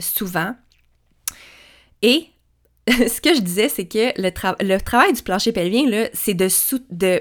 souvent. 0.00 0.54
Et 2.02 2.28
ce 3.08 3.20
que 3.20 3.34
je 3.34 3.40
disais, 3.40 3.68
c'est 3.68 3.86
que 3.86 4.20
le, 4.20 4.78
travail 4.78 5.12
du 5.12 5.22
plancher 5.22 5.52
pelvien, 5.52 6.08
c'est 6.14 6.34
de, 6.34 7.20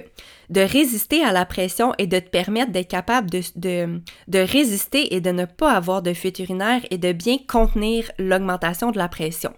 résister 0.49 1.23
à 1.23 1.33
la 1.33 1.45
pression 1.45 1.93
et 1.97 2.07
de 2.07 2.19
te 2.19 2.29
permettre 2.29 2.71
d'être 2.71 2.87
capable 2.87 3.29
de, 3.29 3.99
résister 4.33 5.13
et 5.13 5.19
de 5.19 5.31
ne 5.31 5.45
pas 5.45 5.73
avoir 5.73 6.01
de 6.01 6.13
fuite 6.13 6.39
urinaire 6.39 6.81
et 6.89 6.97
de 6.97 7.11
bien 7.11 7.37
contenir 7.47 8.09
l'augmentation 8.17 8.91
de 8.91 8.97
la 8.97 9.09
pression. 9.09 9.53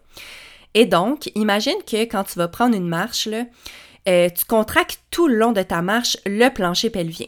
Et 0.73 0.85
donc, 0.85 1.29
imagine 1.35 1.81
que 1.85 2.03
quand 2.03 2.23
tu 2.23 2.39
vas 2.39 2.47
prendre 2.47 2.75
une 2.75 2.87
marche, 2.87 3.27
euh, 4.07 4.29
tu 4.29 4.45
contractes 4.45 5.01
tout 5.11 5.27
le 5.27 5.35
long 5.35 5.51
de 5.51 5.61
ta 5.61 5.81
marche 5.81 6.17
le 6.25 6.49
plancher 6.49 6.89
pelvien. 6.89 7.27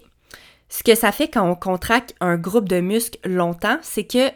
Ce 0.69 0.83
que 0.83 0.95
ça 0.95 1.11
fait 1.11 1.27
quand 1.27 1.47
on 1.47 1.55
contracte 1.55 2.15
un 2.19 2.37
groupe 2.37 2.69
de 2.69 2.79
muscles 2.79 3.19
longtemps, 3.25 3.77
c'est 3.81 4.05
que 4.05 4.31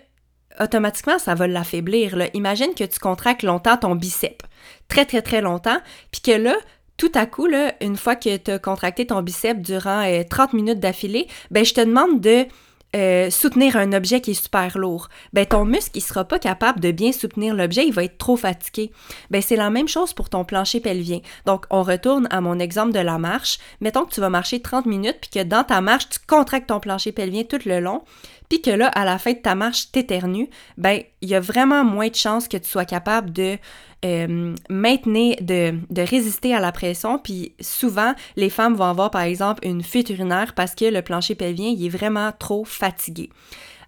automatiquement, 0.59 1.19
ça 1.19 1.35
va 1.35 1.47
l'affaiblir. 1.47 2.15
Imagine 2.33 2.73
que 2.75 2.83
tu 2.83 2.99
contractes 2.99 3.43
longtemps 3.43 3.77
ton 3.77 3.95
bicep, 3.95 4.43
très 4.87 5.05
très 5.05 5.21
très 5.21 5.41
longtemps, 5.41 5.77
puis 6.11 6.21
que 6.21 6.31
là, 6.31 6.55
tout 6.97 7.11
à 7.13 7.25
coup, 7.25 7.45
là, 7.45 7.73
une 7.81 7.97
fois 7.97 8.15
que 8.15 8.37
tu 8.37 8.51
as 8.51 8.59
contracté 8.59 9.07
ton 9.07 9.21
bicep 9.21 9.61
durant 9.61 10.03
30 10.29 10.53
euh, 10.53 10.57
minutes 10.57 10.79
d'affilée, 10.79 11.27
ben 11.51 11.65
je 11.65 11.73
te 11.73 11.81
demande 11.81 12.21
de 12.21 12.45
euh, 12.95 13.29
soutenir 13.29 13.75
un 13.75 13.93
objet 13.93 14.21
qui 14.21 14.31
est 14.31 14.41
super 14.41 14.77
lourd, 14.77 15.09
ben 15.33 15.45
ton 15.45 15.65
muscle 15.65 15.91
il 15.95 16.01
sera 16.01 16.23
pas 16.23 16.39
capable 16.39 16.79
de 16.79 16.91
bien 16.91 17.11
soutenir 17.11 17.53
l'objet, 17.53 17.85
il 17.85 17.93
va 17.93 18.03
être 18.03 18.17
trop 18.17 18.37
fatigué. 18.37 18.91
Ben 19.29 19.41
c'est 19.41 19.55
la 19.55 19.69
même 19.69 19.87
chose 19.87 20.13
pour 20.13 20.29
ton 20.29 20.45
plancher 20.45 20.79
pelvien. 20.79 21.19
Donc 21.45 21.65
on 21.69 21.83
retourne 21.83 22.27
à 22.31 22.41
mon 22.41 22.59
exemple 22.59 22.93
de 22.93 22.99
la 22.99 23.17
marche. 23.17 23.59
Mettons 23.81 24.05
que 24.05 24.13
tu 24.13 24.21
vas 24.21 24.29
marcher 24.29 24.61
30 24.61 24.85
minutes 24.85 25.17
puis 25.21 25.29
que 25.29 25.43
dans 25.43 25.63
ta 25.63 25.81
marche 25.81 26.09
tu 26.09 26.19
contractes 26.25 26.69
ton 26.69 26.79
plancher 26.79 27.11
pelvien 27.11 27.43
tout 27.43 27.59
le 27.65 27.79
long 27.79 28.03
puis 28.49 28.61
que 28.61 28.71
là, 28.71 28.87
à 28.87 29.05
la 29.05 29.17
fin 29.17 29.33
de 29.33 29.39
ta 29.39 29.55
marche, 29.55 29.91
t'éternues, 29.91 30.49
ben, 30.77 31.01
il 31.21 31.29
y 31.29 31.35
a 31.35 31.39
vraiment 31.39 31.83
moins 31.83 32.09
de 32.09 32.15
chances 32.15 32.47
que 32.47 32.57
tu 32.57 32.69
sois 32.69 32.85
capable 32.85 33.31
de 33.31 33.57
euh, 34.05 34.55
maintenir, 34.69 35.37
de, 35.41 35.73
résister 35.97 36.53
à 36.53 36.59
la 36.59 36.71
pression. 36.71 37.17
Puis 37.17 37.55
souvent, 37.59 38.13
les 38.35 38.51
femmes 38.51 38.75
vont 38.75 38.85
avoir, 38.85 39.09
par 39.09 39.23
exemple, 39.23 39.65
une 39.65 39.81
fuite 39.81 40.11
urinaire 40.11 40.53
parce 40.53 40.75
que 40.75 40.85
le 40.85 41.01
plancher 41.01 41.33
pelvien, 41.33 41.69
il 41.69 41.83
est 41.83 41.89
vraiment 41.89 42.31
trop 42.37 42.65
fatigué. 42.65 43.31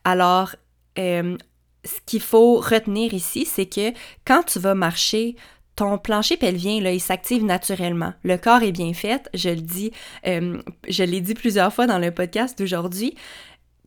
Alors, 0.03 0.55
euh, 0.97 1.37
ce 1.85 1.99
qu'il 2.05 2.21
faut 2.21 2.55
retenir 2.55 3.13
ici, 3.13 3.45
c'est 3.45 3.67
que 3.67 3.93
quand 4.25 4.43
tu 4.43 4.57
vas 4.59 4.73
marcher, 4.73 5.35
ton 5.75 5.99
plancher 5.99 6.37
pelvien, 6.37 6.81
là, 6.81 6.91
il 6.91 6.99
s'active 6.99 7.45
naturellement. 7.45 8.13
Le 8.23 8.37
corps 8.37 8.63
est 8.63 8.71
bien 8.71 8.93
fait, 8.93 9.29
je 9.35 9.49
le 9.49 9.61
dis, 9.61 9.91
euh, 10.25 10.57
je 10.89 11.03
l'ai 11.03 11.21
dit 11.21 11.35
plusieurs 11.35 11.71
fois 11.71 11.85
dans 11.85 11.99
le 11.99 12.09
podcast 12.09 12.57
d'aujourd'hui 12.57 13.13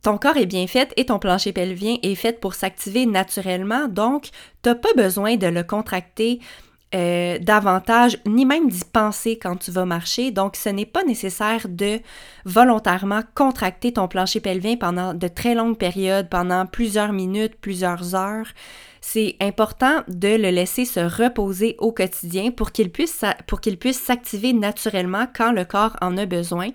ton 0.01 0.17
corps 0.17 0.37
est 0.37 0.45
bien 0.45 0.67
fait 0.67 0.93
et 0.97 1.05
ton 1.05 1.19
plancher 1.19 1.53
pelvien 1.53 1.97
est 2.01 2.15
fait 2.15 2.39
pour 2.39 2.53
s'activer 2.53 3.05
naturellement, 3.05 3.87
donc 3.87 4.29
tu 4.63 4.69
n'as 4.69 4.75
pas 4.75 4.93
besoin 4.95 5.35
de 5.35 5.47
le 5.47 5.63
contracter 5.63 6.39
euh, 6.93 7.39
davantage, 7.39 8.17
ni 8.25 8.45
même 8.45 8.67
d'y 8.67 8.83
penser 8.83 9.39
quand 9.41 9.55
tu 9.55 9.71
vas 9.71 9.85
marcher. 9.85 10.31
Donc, 10.31 10.57
ce 10.57 10.67
n'est 10.67 10.85
pas 10.85 11.05
nécessaire 11.05 11.67
de 11.69 12.01
volontairement 12.43 13.21
contracter 13.33 13.93
ton 13.93 14.09
plancher 14.09 14.41
pelvien 14.41 14.75
pendant 14.75 15.13
de 15.13 15.27
très 15.29 15.55
longues 15.55 15.77
périodes, 15.77 16.27
pendant 16.27 16.65
plusieurs 16.65 17.13
minutes, 17.13 17.55
plusieurs 17.61 18.13
heures. 18.13 18.47
C'est 18.99 19.37
important 19.39 20.03
de 20.09 20.35
le 20.35 20.49
laisser 20.49 20.83
se 20.83 20.99
reposer 20.99 21.77
au 21.79 21.93
quotidien 21.93 22.51
pour 22.51 22.73
qu'il 22.73 22.91
puisse, 22.91 23.23
pour 23.47 23.61
qu'il 23.61 23.77
puisse 23.77 23.99
s'activer 23.99 24.51
naturellement 24.51 25.27
quand 25.33 25.53
le 25.53 25.63
corps 25.63 25.95
en 26.01 26.17
a 26.17 26.25
besoin. 26.25 26.71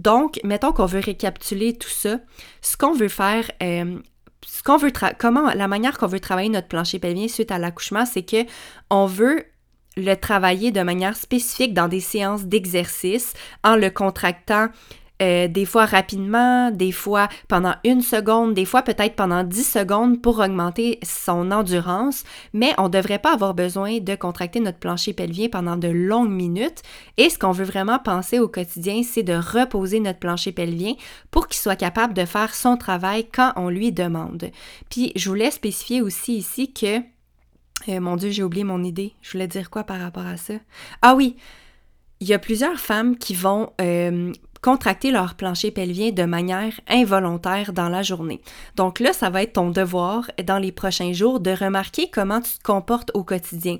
Donc, 0.00 0.40
mettons 0.44 0.72
qu'on 0.72 0.86
veut 0.86 1.00
récapituler 1.00 1.76
tout 1.76 1.90
ça. 1.90 2.20
Ce 2.62 2.74
qu'on 2.74 2.94
veut 2.94 3.08
faire, 3.08 3.50
euh, 3.62 3.98
ce 4.46 4.62
qu'on 4.62 4.78
veut 4.78 4.92
comment 5.18 5.52
la 5.52 5.68
manière 5.68 5.98
qu'on 5.98 6.06
veut 6.06 6.20
travailler 6.20 6.48
notre 6.48 6.68
plancher 6.68 6.98
pelvien 6.98 7.28
suite 7.28 7.50
à 7.50 7.58
l'accouchement, 7.58 8.06
c'est 8.06 8.22
que 8.22 8.46
on 8.88 9.04
veut 9.04 9.44
le 9.98 10.14
travailler 10.14 10.70
de 10.70 10.80
manière 10.80 11.16
spécifique 11.16 11.74
dans 11.74 11.88
des 11.88 12.00
séances 12.00 12.46
d'exercice 12.46 13.34
en 13.62 13.76
le 13.76 13.90
contractant 13.90 14.68
euh, 15.20 15.48
des 15.48 15.64
fois 15.64 15.84
rapidement, 15.84 16.70
des 16.70 16.92
fois 16.92 17.28
pendant 17.48 17.74
une 17.84 18.00
seconde, 18.00 18.54
des 18.54 18.64
fois 18.64 18.82
peut-être 18.82 19.16
pendant 19.16 19.44
10 19.44 19.64
secondes 19.64 20.22
pour 20.22 20.38
augmenter 20.38 20.98
son 21.02 21.50
endurance, 21.50 22.24
mais 22.52 22.72
on 22.78 22.84
ne 22.84 22.88
devrait 22.88 23.18
pas 23.18 23.34
avoir 23.34 23.54
besoin 23.54 23.98
de 23.98 24.14
contracter 24.14 24.60
notre 24.60 24.78
plancher 24.78 25.12
pelvien 25.12 25.48
pendant 25.48 25.76
de 25.76 25.88
longues 25.88 26.30
minutes. 26.30 26.82
Et 27.16 27.30
ce 27.30 27.38
qu'on 27.38 27.52
veut 27.52 27.64
vraiment 27.64 27.98
penser 27.98 28.38
au 28.38 28.48
quotidien, 28.48 29.02
c'est 29.02 29.22
de 29.22 29.34
reposer 29.34 30.00
notre 30.00 30.18
plancher 30.18 30.52
pelvien 30.52 30.94
pour 31.30 31.48
qu'il 31.48 31.60
soit 31.60 31.76
capable 31.76 32.14
de 32.14 32.24
faire 32.24 32.54
son 32.54 32.76
travail 32.76 33.26
quand 33.32 33.52
on 33.56 33.68
lui 33.68 33.92
demande. 33.92 34.50
Puis 34.88 35.12
je 35.16 35.28
voulais 35.28 35.50
spécifier 35.50 36.02
aussi 36.02 36.36
ici 36.36 36.72
que 36.72 37.00
Euh, 37.88 37.98
mon 37.98 38.16
Dieu, 38.16 38.30
j'ai 38.30 38.42
oublié 38.42 38.62
mon 38.64 38.84
idée. 38.84 39.14
Je 39.22 39.32
voulais 39.32 39.48
dire 39.48 39.70
quoi 39.70 39.84
par 39.84 40.00
rapport 40.00 40.26
à 40.26 40.36
ça? 40.36 40.54
Ah 41.00 41.14
oui, 41.14 41.36
il 42.20 42.28
y 42.28 42.34
a 42.34 42.38
plusieurs 42.38 42.78
femmes 42.78 43.16
qui 43.16 43.34
vont 43.34 43.72
euh, 43.80 44.32
contracter 44.62 45.10
leur 45.10 45.34
plancher 45.34 45.70
pelvien 45.70 46.10
de 46.10 46.24
manière 46.24 46.80
involontaire 46.88 47.72
dans 47.72 47.88
la 47.88 48.02
journée. 48.02 48.40
Donc 48.76 49.00
là, 49.00 49.12
ça 49.12 49.30
va 49.30 49.42
être 49.42 49.54
ton 49.54 49.70
devoir 49.70 50.30
dans 50.44 50.58
les 50.58 50.72
prochains 50.72 51.12
jours 51.12 51.40
de 51.40 51.50
remarquer 51.50 52.08
comment 52.10 52.40
tu 52.40 52.52
te 52.58 52.62
comportes 52.62 53.10
au 53.14 53.24
quotidien. 53.24 53.78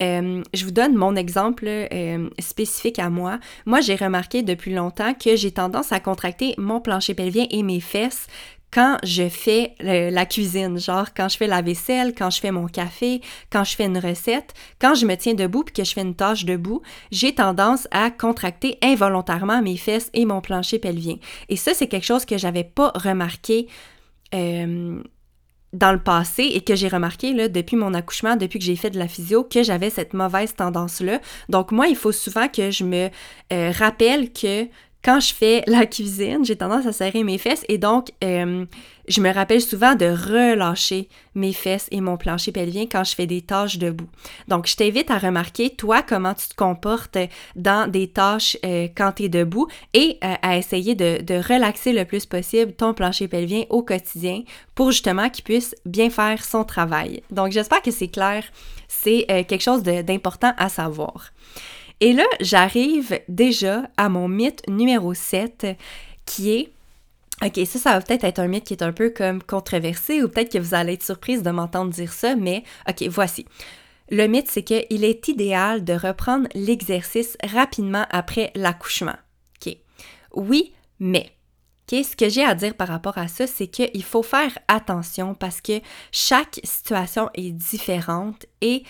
Euh, 0.00 0.42
je 0.54 0.64
vous 0.64 0.70
donne 0.70 0.94
mon 0.94 1.16
exemple 1.16 1.66
euh, 1.66 2.28
spécifique 2.38 2.98
à 2.98 3.10
moi. 3.10 3.40
Moi, 3.66 3.80
j'ai 3.80 3.96
remarqué 3.96 4.42
depuis 4.42 4.72
longtemps 4.72 5.14
que 5.14 5.34
j'ai 5.34 5.50
tendance 5.50 5.92
à 5.92 5.98
contracter 5.98 6.54
mon 6.56 6.80
plancher 6.80 7.14
pelvien 7.14 7.46
et 7.50 7.62
mes 7.62 7.80
fesses 7.80 8.26
quand 8.72 8.98
je 9.02 9.28
fais 9.28 9.74
la 9.80 10.26
cuisine, 10.26 10.78
genre 10.78 11.08
quand 11.14 11.28
je 11.28 11.36
fais 11.36 11.46
la 11.46 11.62
vaisselle, 11.62 12.14
quand 12.16 12.30
je 12.30 12.40
fais 12.40 12.50
mon 12.50 12.66
café, 12.66 13.20
quand 13.50 13.64
je 13.64 13.74
fais 13.74 13.86
une 13.86 13.98
recette, 13.98 14.54
quand 14.80 14.94
je 14.94 15.06
me 15.06 15.16
tiens 15.16 15.34
debout 15.34 15.64
puis 15.64 15.74
que 15.74 15.84
je 15.84 15.92
fais 15.92 16.02
une 16.02 16.14
tâche 16.14 16.44
debout, 16.44 16.82
j'ai 17.10 17.34
tendance 17.34 17.88
à 17.90 18.10
contracter 18.10 18.78
involontairement 18.82 19.62
mes 19.62 19.76
fesses 19.76 20.10
et 20.12 20.24
mon 20.24 20.40
plancher 20.40 20.78
pelvien. 20.78 21.16
Et 21.48 21.56
ça, 21.56 21.72
c'est 21.74 21.88
quelque 21.88 22.06
chose 22.06 22.24
que 22.24 22.36
j'avais 22.38 22.64
pas 22.64 22.92
remarqué 22.94 23.68
euh, 24.34 25.02
dans 25.72 25.92
le 25.92 25.98
passé 25.98 26.44
et 26.44 26.62
que 26.62 26.74
j'ai 26.74 26.88
remarqué 26.88 27.48
depuis 27.48 27.76
mon 27.76 27.92
accouchement, 27.94 28.36
depuis 28.36 28.58
que 28.58 28.64
j'ai 28.64 28.76
fait 28.76 28.90
de 28.90 28.98
la 28.98 29.08
physio, 29.08 29.44
que 29.44 29.62
j'avais 29.62 29.90
cette 29.90 30.14
mauvaise 30.14 30.54
tendance-là. 30.54 31.20
Donc 31.48 31.72
moi, 31.72 31.88
il 31.88 31.96
faut 31.96 32.12
souvent 32.12 32.48
que 32.48 32.70
je 32.70 32.84
me 32.84 33.10
euh, 33.52 33.72
rappelle 33.72 34.32
que 34.32 34.66
quand 35.04 35.20
je 35.20 35.32
fais 35.32 35.62
la 35.66 35.86
cuisine, 35.86 36.44
j'ai 36.44 36.56
tendance 36.56 36.86
à 36.86 36.92
serrer 36.92 37.22
mes 37.22 37.38
fesses 37.38 37.64
et 37.68 37.78
donc 37.78 38.10
euh, 38.24 38.66
je 39.06 39.20
me 39.20 39.32
rappelle 39.32 39.60
souvent 39.60 39.94
de 39.94 40.06
relâcher 40.06 41.08
mes 41.34 41.52
fesses 41.52 41.86
et 41.92 42.00
mon 42.00 42.16
plancher 42.16 42.50
pelvien 42.50 42.86
quand 42.90 43.04
je 43.04 43.14
fais 43.14 43.26
des 43.26 43.40
tâches 43.40 43.78
debout. 43.78 44.08
Donc 44.48 44.66
je 44.66 44.74
t'invite 44.74 45.10
à 45.10 45.18
remarquer 45.18 45.70
toi 45.70 46.02
comment 46.02 46.34
tu 46.34 46.48
te 46.48 46.54
comportes 46.54 47.16
dans 47.54 47.88
des 47.88 48.08
tâches 48.08 48.56
euh, 48.64 48.88
quand 48.94 49.12
tu 49.12 49.24
es 49.24 49.28
debout 49.28 49.68
et 49.94 50.18
euh, 50.24 50.34
à 50.42 50.58
essayer 50.58 50.96
de, 50.96 51.22
de, 51.22 51.34
relaxer 51.34 51.92
le 51.92 52.04
plus 52.04 52.26
possible 52.26 52.72
ton 52.72 52.92
plancher 52.92 53.28
pelvien 53.28 53.64
au 53.70 53.82
quotidien 53.82 54.42
pour 54.74 54.90
justement 54.90 55.30
qu'il 55.30 55.44
puisse 55.44 55.76
bien 55.86 56.10
faire 56.10 56.44
son 56.44 56.64
travail. 56.64 57.22
Donc 57.30 57.52
j'espère 57.52 57.82
que 57.82 57.92
c'est 57.92 58.08
clair, 58.08 58.44
c'est 58.88 59.26
quelque 59.48 59.62
chose 59.62 59.82
d'important 59.82 60.52
à 60.56 60.68
savoir. 60.68 61.30
Et 62.00 62.12
là, 62.12 62.24
j'arrive 62.40 63.20
déjà 63.28 63.88
à 63.96 64.08
mon 64.08 64.28
mythe 64.28 64.62
numéro 64.68 65.14
7 65.14 65.66
qui 66.24 66.52
est 66.52 66.72
OK, 67.44 67.60
ça, 67.66 67.78
ça 67.78 67.92
va 67.92 68.00
peut-être 68.00 68.24
être 68.24 68.40
un 68.40 68.48
mythe 68.48 68.64
qui 68.64 68.74
est 68.74 68.82
un 68.82 68.92
peu 68.92 69.10
comme 69.10 69.42
controversé 69.42 70.22
ou 70.22 70.28
peut-être 70.28 70.52
que 70.52 70.58
vous 70.58 70.74
allez 70.74 70.94
être 70.94 71.04
surprise 71.04 71.44
de 71.44 71.50
m'entendre 71.50 71.92
dire 71.92 72.12
ça, 72.12 72.34
mais 72.34 72.64
OK, 72.88 73.04
voici. 73.08 73.46
Le 74.10 74.26
mythe, 74.26 74.48
c'est 74.48 74.64
qu'il 74.64 75.04
est 75.04 75.28
idéal 75.28 75.84
de 75.84 75.92
reprendre 75.92 76.48
l'exercice 76.54 77.36
rapidement 77.44 78.06
après 78.10 78.50
l'accouchement. 78.54 79.16
OK. 79.64 79.76
Oui, 80.34 80.72
mais. 80.98 81.30
OK, 81.90 82.04
ce 82.04 82.16
que 82.16 82.28
j'ai 82.28 82.44
à 82.44 82.54
dire 82.54 82.74
par 82.74 82.88
rapport 82.88 83.18
à 83.18 83.28
ça, 83.28 83.46
c'est 83.46 83.68
qu'il 83.68 84.02
faut 84.02 84.22
faire 84.22 84.58
attention 84.66 85.34
parce 85.34 85.60
que 85.60 85.80
chaque 86.10 86.60
situation 86.64 87.30
est 87.34 87.52
différente 87.52 88.46
et 88.60 88.82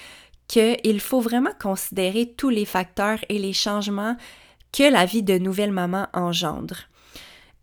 qu'il 0.49 1.01
faut 1.01 1.21
vraiment 1.21 1.53
considérer 1.61 2.33
tous 2.37 2.49
les 2.49 2.65
facteurs 2.65 3.19
et 3.29 3.39
les 3.39 3.53
changements 3.53 4.17
que 4.73 4.91
la 4.91 5.05
vie 5.05 5.23
de 5.23 5.39
nouvelle 5.39 5.73
maman 5.73 6.09
engendre. 6.13 6.77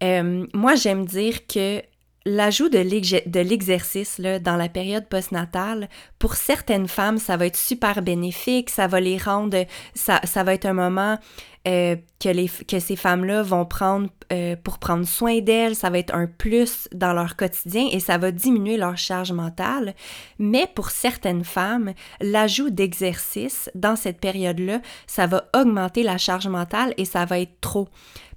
Euh, 0.04 0.46
moi, 0.54 0.76
j'aime 0.76 1.06
dire 1.06 1.48
que 1.48 1.82
l'ajout 2.26 2.70
de 2.70 3.40
l'exercice 3.40 4.20
dans 4.20 4.56
la 4.56 4.68
période 4.68 5.08
postnatale, 5.08 5.90
pour 6.18 6.36
certaines 6.36 6.88
femmes, 6.88 7.20
ça 7.20 7.38
va 7.38 7.46
être 7.46 7.58
super 7.58 8.02
bénéfique, 8.02 8.70
ça 8.70 8.88
va 8.88 9.00
les 9.00 9.18
rendre, 9.18 9.66
ça, 9.94 10.20
va 10.44 10.54
être 10.54 10.66
un 10.66 10.74
moment 10.74 11.20
euh, 11.68 11.96
que, 12.20 12.30
les, 12.30 12.50
que 12.50 12.80
ces 12.80 12.96
femmes-là 12.96 13.44
vont 13.44 13.66
prendre 13.66 14.10
euh, 14.34 14.56
pour 14.56 14.80
prendre 14.80 15.06
soin 15.06 15.40
d'elles, 15.40 15.76
ça 15.76 15.92
va 15.92 16.00
être 16.00 16.16
un 16.16 16.26
plus 16.26 16.88
dans 16.92 17.14
leur 17.14 17.36
quotidien 17.36 17.88
et 17.92 18.00
ça 18.00 18.18
va 18.18 18.32
diminuer 18.32 18.78
leur 18.78 18.98
charge 18.98 19.32
mentale. 19.32 19.94
Mais 20.40 20.68
pour 20.74 20.90
certaines 20.90 21.44
femmes, 21.44 21.94
l'ajout 22.22 22.72
d'exercice 22.72 23.70
dans 23.76 23.96
cette 23.96 24.20
période-là, 24.20 24.82
ça 25.06 25.28
va 25.28 25.48
augmenter 25.56 26.02
la 26.02 26.18
charge 26.18 26.48
mentale 26.48 26.96
et 26.98 27.06
ça 27.06 27.26
va 27.26 27.40
être 27.40 27.62
trop. 27.62 27.88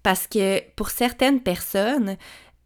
Parce 0.03 0.27
que 0.27 0.63
pour 0.77 0.91
certaines 0.91 1.41
personnes, 1.41 2.17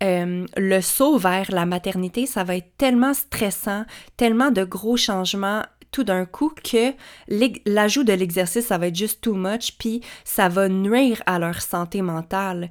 euh, 0.02 0.46
le 0.56 0.80
saut 0.80 1.18
vers 1.18 1.50
la 1.50 1.66
maternité, 1.66 2.26
ça 2.26 2.44
va 2.44 2.56
être 2.56 2.76
tellement 2.76 3.14
stressant, 3.14 3.84
tellement 4.16 4.50
de 4.50 4.64
gros 4.64 4.96
changements 4.96 5.62
tout 5.92 6.04
d'un 6.04 6.24
coup 6.24 6.50
que 6.50 6.94
l'ajout 7.66 8.02
de 8.02 8.14
l'exercice, 8.14 8.66
ça 8.66 8.78
va 8.78 8.88
être 8.88 8.96
juste 8.96 9.20
too 9.20 9.34
much, 9.34 9.76
puis 9.78 10.00
ça 10.24 10.48
va 10.48 10.68
nuire 10.68 11.22
à 11.26 11.38
leur 11.38 11.60
santé 11.60 12.02
mentale. 12.02 12.70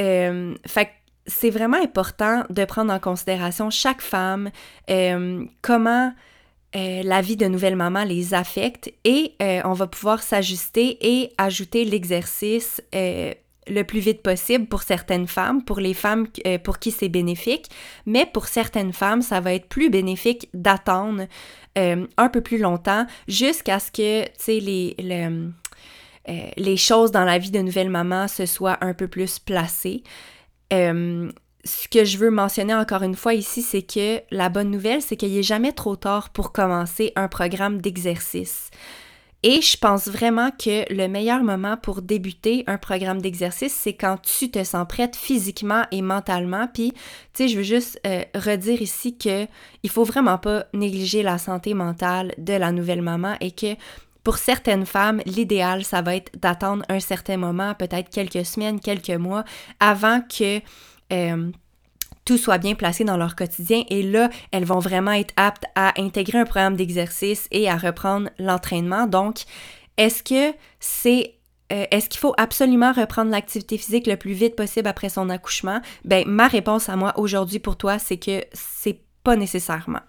Euh, 0.00 0.54
fait 0.66 0.90
c'est 1.26 1.48
vraiment 1.48 1.82
important 1.82 2.44
de 2.50 2.66
prendre 2.66 2.92
en 2.92 2.98
considération 2.98 3.70
chaque 3.70 4.02
femme, 4.02 4.50
euh, 4.90 5.42
comment 5.62 6.12
euh, 6.76 7.02
la 7.02 7.22
vie 7.22 7.38
de 7.38 7.46
nouvelle 7.46 7.76
maman 7.76 8.04
les 8.04 8.34
affecte 8.34 8.92
et 9.04 9.34
on 9.64 9.72
va 9.72 9.86
pouvoir 9.86 10.22
s'ajuster 10.22 10.98
et 11.00 11.32
ajouter 11.38 11.86
l'exercice 11.86 12.82
le 13.66 13.82
plus 13.82 14.00
vite 14.00 14.22
possible 14.22 14.66
pour 14.66 14.82
certaines 14.82 15.26
femmes, 15.26 15.64
pour 15.64 15.80
les 15.80 15.94
femmes 15.94 16.26
euh, 16.46 16.58
pour 16.58 16.78
qui 16.78 16.90
c'est 16.90 17.08
bénéfique, 17.08 17.70
mais 18.06 18.26
pour 18.26 18.46
certaines 18.46 18.92
femmes, 18.92 19.22
ça 19.22 19.40
va 19.40 19.54
être 19.54 19.68
plus 19.68 19.90
bénéfique 19.90 20.48
d'attendre 20.54 21.26
euh, 21.78 22.06
un 22.16 22.28
peu 22.28 22.40
plus 22.40 22.58
longtemps 22.58 23.06
jusqu'à 23.28 23.78
ce 23.78 23.90
que, 23.90 24.24
euh, 25.06 25.50
les 26.56 26.76
choses 26.76 27.10
dans 27.10 27.24
la 27.24 27.38
vie 27.38 27.50
de 27.50 27.60
nouvelle 27.60 27.90
maman 27.90 28.28
se 28.28 28.46
soient 28.46 28.78
un 28.80 28.94
peu 28.94 29.08
plus 29.08 29.38
placées. 29.38 30.02
ce 30.70 31.88
que 31.90 32.04
je 32.04 32.18
veux 32.18 32.30
mentionner 32.30 32.74
encore 32.74 33.02
une 33.02 33.14
fois 33.14 33.34
ici, 33.34 33.62
c'est 33.62 33.82
que 33.82 34.20
la 34.30 34.48
bonne 34.50 34.70
nouvelle, 34.70 35.00
c'est 35.00 35.16
qu'il 35.16 35.32
n'est 35.32 35.42
jamais 35.42 35.72
trop 35.72 35.96
tard 35.96 36.30
pour 36.30 36.52
commencer 36.52 37.12
un 37.16 37.28
programme 37.28 37.80
d'exercice. 37.80 38.70
Et 39.46 39.60
je 39.60 39.76
pense 39.76 40.08
vraiment 40.08 40.50
que 40.52 40.90
le 40.90 41.06
meilleur 41.06 41.42
moment 41.42 41.76
pour 41.76 42.00
débuter 42.00 42.64
un 42.66 42.78
programme 42.78 43.20
d'exercice, 43.20 43.74
c'est 43.74 43.92
quand 43.92 44.16
tu 44.22 44.50
te 44.50 44.64
sens 44.64 44.86
prête 44.88 45.16
physiquement 45.16 45.84
et 45.90 46.00
mentalement. 46.00 46.66
Puis, 46.72 46.92
tu 46.92 46.98
sais, 47.34 47.48
je 47.48 47.58
veux 47.58 47.62
juste 47.62 48.00
euh, 48.06 48.22
redire 48.34 48.80
ici 48.80 49.18
que 49.18 49.46
il 49.82 49.90
faut 49.90 50.04
vraiment 50.04 50.38
pas 50.38 50.64
négliger 50.72 51.22
la 51.22 51.36
santé 51.36 51.74
mentale 51.74 52.32
de 52.38 52.54
la 52.54 52.72
nouvelle 52.72 53.02
maman 53.02 53.36
et 53.42 53.50
que 53.50 53.76
pour 54.22 54.38
certaines 54.38 54.86
femmes, 54.86 55.20
l'idéal, 55.26 55.84
ça 55.84 56.00
va 56.00 56.16
être 56.16 56.32
d'attendre 56.40 56.82
un 56.88 57.00
certain 57.00 57.36
moment, 57.36 57.74
peut-être 57.74 58.08
quelques 58.08 58.46
semaines, 58.46 58.80
quelques 58.80 59.10
mois, 59.10 59.44
avant 59.78 60.22
que 60.22 60.60
euh, 61.12 61.50
tout 62.24 62.38
soit 62.38 62.58
bien 62.58 62.74
placé 62.74 63.04
dans 63.04 63.16
leur 63.16 63.36
quotidien 63.36 63.84
et 63.88 64.02
là, 64.02 64.30
elles 64.50 64.64
vont 64.64 64.78
vraiment 64.78 65.12
être 65.12 65.34
aptes 65.36 65.64
à 65.74 66.00
intégrer 66.00 66.38
un 66.38 66.44
programme 66.44 66.76
d'exercice 66.76 67.48
et 67.50 67.68
à 67.68 67.76
reprendre 67.76 68.30
l'entraînement. 68.38 69.06
Donc, 69.06 69.42
est-ce 69.96 70.22
que 70.22 70.56
c'est 70.80 71.34
euh, 71.72 71.86
est-ce 71.90 72.10
qu'il 72.10 72.20
faut 72.20 72.34
absolument 72.36 72.92
reprendre 72.92 73.30
l'activité 73.30 73.78
physique 73.78 74.06
le 74.06 74.16
plus 74.16 74.32
vite 74.32 74.54
possible 74.54 74.86
après 74.86 75.08
son 75.08 75.30
accouchement? 75.30 75.80
Ben, 76.04 76.24
ma 76.26 76.46
réponse 76.46 76.88
à 76.88 76.96
moi 76.96 77.18
aujourd'hui 77.18 77.58
pour 77.58 77.76
toi, 77.76 77.98
c'est 77.98 78.18
que 78.18 78.44
c'est 78.52 79.00
pas 79.22 79.36
nécessairement. 79.36 80.00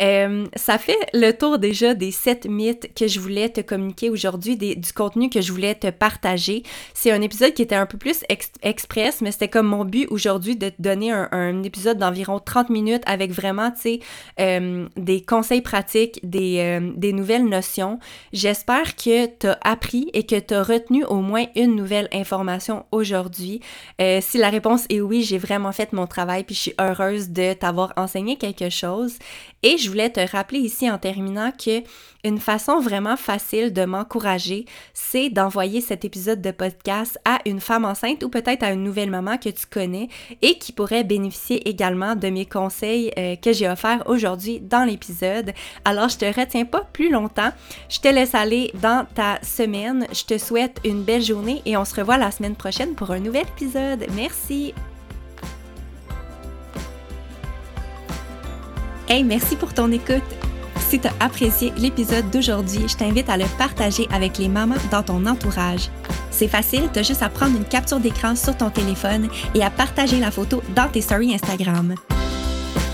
Euh, 0.00 0.46
ça 0.54 0.78
fait 0.78 0.98
le 1.12 1.32
tour 1.32 1.58
déjà 1.58 1.94
des 1.94 2.10
sept 2.10 2.46
mythes 2.46 2.92
que 2.94 3.08
je 3.08 3.20
voulais 3.20 3.48
te 3.48 3.60
communiquer 3.60 4.10
aujourd'hui, 4.10 4.56
du 4.56 4.92
contenu 4.92 5.30
que 5.30 5.40
je 5.40 5.52
voulais 5.52 5.74
te 5.74 5.90
partager. 5.90 6.62
C'est 6.94 7.10
un 7.10 7.20
épisode 7.20 7.54
qui 7.54 7.62
était 7.62 7.74
un 7.74 7.86
peu 7.86 7.98
plus 7.98 8.24
express, 8.62 9.20
mais 9.20 9.32
c'était 9.32 9.48
comme 9.48 9.66
mon 9.66 9.84
but 9.84 10.06
aujourd'hui 10.10 10.56
de 10.56 10.68
te 10.68 10.80
donner 10.80 11.12
un, 11.12 11.62
épisode 11.62 11.98
d'environ 11.98 12.38
30 12.38 12.70
minutes 12.70 13.02
avec 13.06 13.32
vraiment, 13.32 13.70
tu 13.70 13.80
sais, 13.80 14.00
euh, 14.40 14.86
des 14.96 15.22
conseils 15.22 15.60
pratiques, 15.60 16.20
des, 16.22 16.58
euh, 16.58 16.92
des 16.96 17.12
nouvelles 17.12 17.46
notions. 17.46 17.98
J'espère 18.32 18.96
que 18.96 19.26
tu 19.26 19.46
as 19.46 19.58
appris 19.62 20.10
et 20.12 20.24
que 20.24 20.38
tu 20.38 20.54
as 20.54 20.62
retenu 20.62 21.04
au 21.04 21.16
moins 21.16 21.46
une 21.56 21.74
nouvelle 21.74 22.08
information 22.12 22.84
aujourd'hui. 22.92 23.60
si 23.98 24.38
la 24.38 24.50
réponse 24.50 24.84
est 24.88 25.00
oui, 25.00 25.22
j'ai 25.22 25.38
vraiment 25.38 25.72
fait 25.72 25.92
mon 25.92 26.06
travail 26.06 26.44
puis 26.44 26.54
je 26.54 26.60
suis 26.60 26.74
heureuse 26.80 27.30
de 27.30 27.52
t'avoir 27.52 27.92
enseigné 27.96 28.36
quelque 28.36 28.70
chose. 28.70 29.18
Et 29.62 29.76
je 29.88 29.92
voulais 29.92 30.10
te 30.10 30.20
rappeler 30.20 30.58
ici 30.58 30.90
en 30.90 30.98
terminant 30.98 31.50
que 31.50 31.82
une 32.22 32.38
façon 32.38 32.80
vraiment 32.80 33.16
facile 33.16 33.72
de 33.72 33.86
m'encourager, 33.86 34.66
c'est 34.92 35.30
d'envoyer 35.30 35.80
cet 35.80 36.04
épisode 36.04 36.42
de 36.42 36.50
podcast 36.50 37.18
à 37.24 37.38
une 37.46 37.60
femme 37.60 37.86
enceinte 37.86 38.22
ou 38.22 38.28
peut-être 38.28 38.62
à 38.64 38.72
une 38.72 38.84
nouvelle 38.84 39.08
maman 39.08 39.38
que 39.38 39.48
tu 39.48 39.64
connais 39.66 40.08
et 40.42 40.58
qui 40.58 40.72
pourrait 40.72 41.04
bénéficier 41.04 41.66
également 41.66 42.16
de 42.16 42.28
mes 42.28 42.44
conseils 42.44 43.12
euh, 43.16 43.36
que 43.36 43.54
j'ai 43.54 43.66
offerts 43.66 44.02
aujourd'hui 44.04 44.60
dans 44.60 44.84
l'épisode. 44.84 45.54
Alors, 45.86 46.10
je 46.10 46.18
te 46.18 46.26
retiens 46.26 46.66
pas 46.66 46.86
plus 46.92 47.10
longtemps. 47.10 47.52
Je 47.88 48.00
te 48.00 48.08
laisse 48.08 48.34
aller 48.34 48.70
dans 48.74 49.06
ta 49.14 49.38
semaine. 49.42 50.06
Je 50.12 50.24
te 50.24 50.36
souhaite 50.36 50.80
une 50.84 51.04
belle 51.04 51.22
journée 51.22 51.62
et 51.64 51.78
on 51.78 51.86
se 51.86 51.94
revoit 51.94 52.18
la 52.18 52.30
semaine 52.30 52.56
prochaine 52.56 52.94
pour 52.94 53.10
un 53.10 53.20
nouvel 53.20 53.46
épisode. 53.56 54.04
Merci. 54.14 54.74
Hey, 59.10 59.24
merci 59.24 59.56
pour 59.56 59.72
ton 59.72 59.90
écoute. 59.90 60.22
Si 60.90 61.00
tu 61.00 61.08
as 61.08 61.12
apprécié 61.18 61.72
l'épisode 61.78 62.30
d'aujourd'hui, 62.30 62.86
je 62.86 62.94
t'invite 62.94 63.30
à 63.30 63.38
le 63.38 63.46
partager 63.56 64.06
avec 64.12 64.36
les 64.36 64.48
mamans 64.48 64.74
dans 64.90 65.02
ton 65.02 65.24
entourage. 65.24 65.88
C'est 66.30 66.46
facile, 66.46 66.90
tu 66.92 66.98
as 66.98 67.02
juste 67.02 67.22
à 67.22 67.30
prendre 67.30 67.56
une 67.56 67.64
capture 67.64 68.00
d'écran 68.00 68.36
sur 68.36 68.54
ton 68.54 68.68
téléphone 68.68 69.30
et 69.54 69.64
à 69.64 69.70
partager 69.70 70.20
la 70.20 70.30
photo 70.30 70.62
dans 70.76 70.88
tes 70.88 71.00
stories 71.00 71.34
Instagram. 71.34 71.94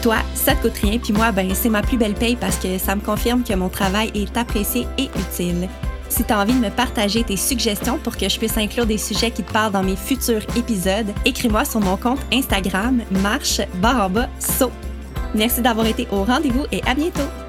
Toi, 0.02 0.18
ça 0.34 0.54
te 0.54 0.62
coûte 0.62 0.78
rien, 0.80 0.98
puis 0.98 1.12
moi, 1.12 1.32
ben, 1.32 1.52
c'est 1.52 1.68
ma 1.68 1.82
plus 1.82 1.96
belle 1.96 2.14
paye 2.14 2.36
parce 2.36 2.58
que 2.58 2.78
ça 2.78 2.94
me 2.94 3.00
confirme 3.00 3.42
que 3.42 3.54
mon 3.54 3.68
travail 3.68 4.12
est 4.14 4.36
apprécié 4.36 4.86
et 4.98 5.10
utile. 5.18 5.68
Si 6.08 6.22
tu 6.22 6.32
as 6.32 6.38
envie 6.38 6.54
de 6.54 6.64
me 6.64 6.70
partager 6.70 7.24
tes 7.24 7.36
suggestions 7.36 7.98
pour 7.98 8.16
que 8.16 8.28
je 8.28 8.38
puisse 8.38 8.56
inclure 8.56 8.86
des 8.86 8.98
sujets 8.98 9.32
qui 9.32 9.42
te 9.42 9.52
parlent 9.52 9.72
dans 9.72 9.82
mes 9.82 9.96
futurs 9.96 10.42
épisodes, 10.56 11.12
écris-moi 11.24 11.64
sur 11.64 11.80
mon 11.80 11.96
compte 11.96 12.20
Instagram 12.32 13.02
marche 13.10 13.60
barre 13.80 14.06
en 14.06 14.10
bas 14.10 14.28
saut. 14.38 14.70
Merci 15.34 15.60
d'avoir 15.62 15.86
été 15.86 16.06
au 16.10 16.24
rendez-vous 16.24 16.64
et 16.70 16.80
à 16.86 16.94
bientôt! 16.94 17.43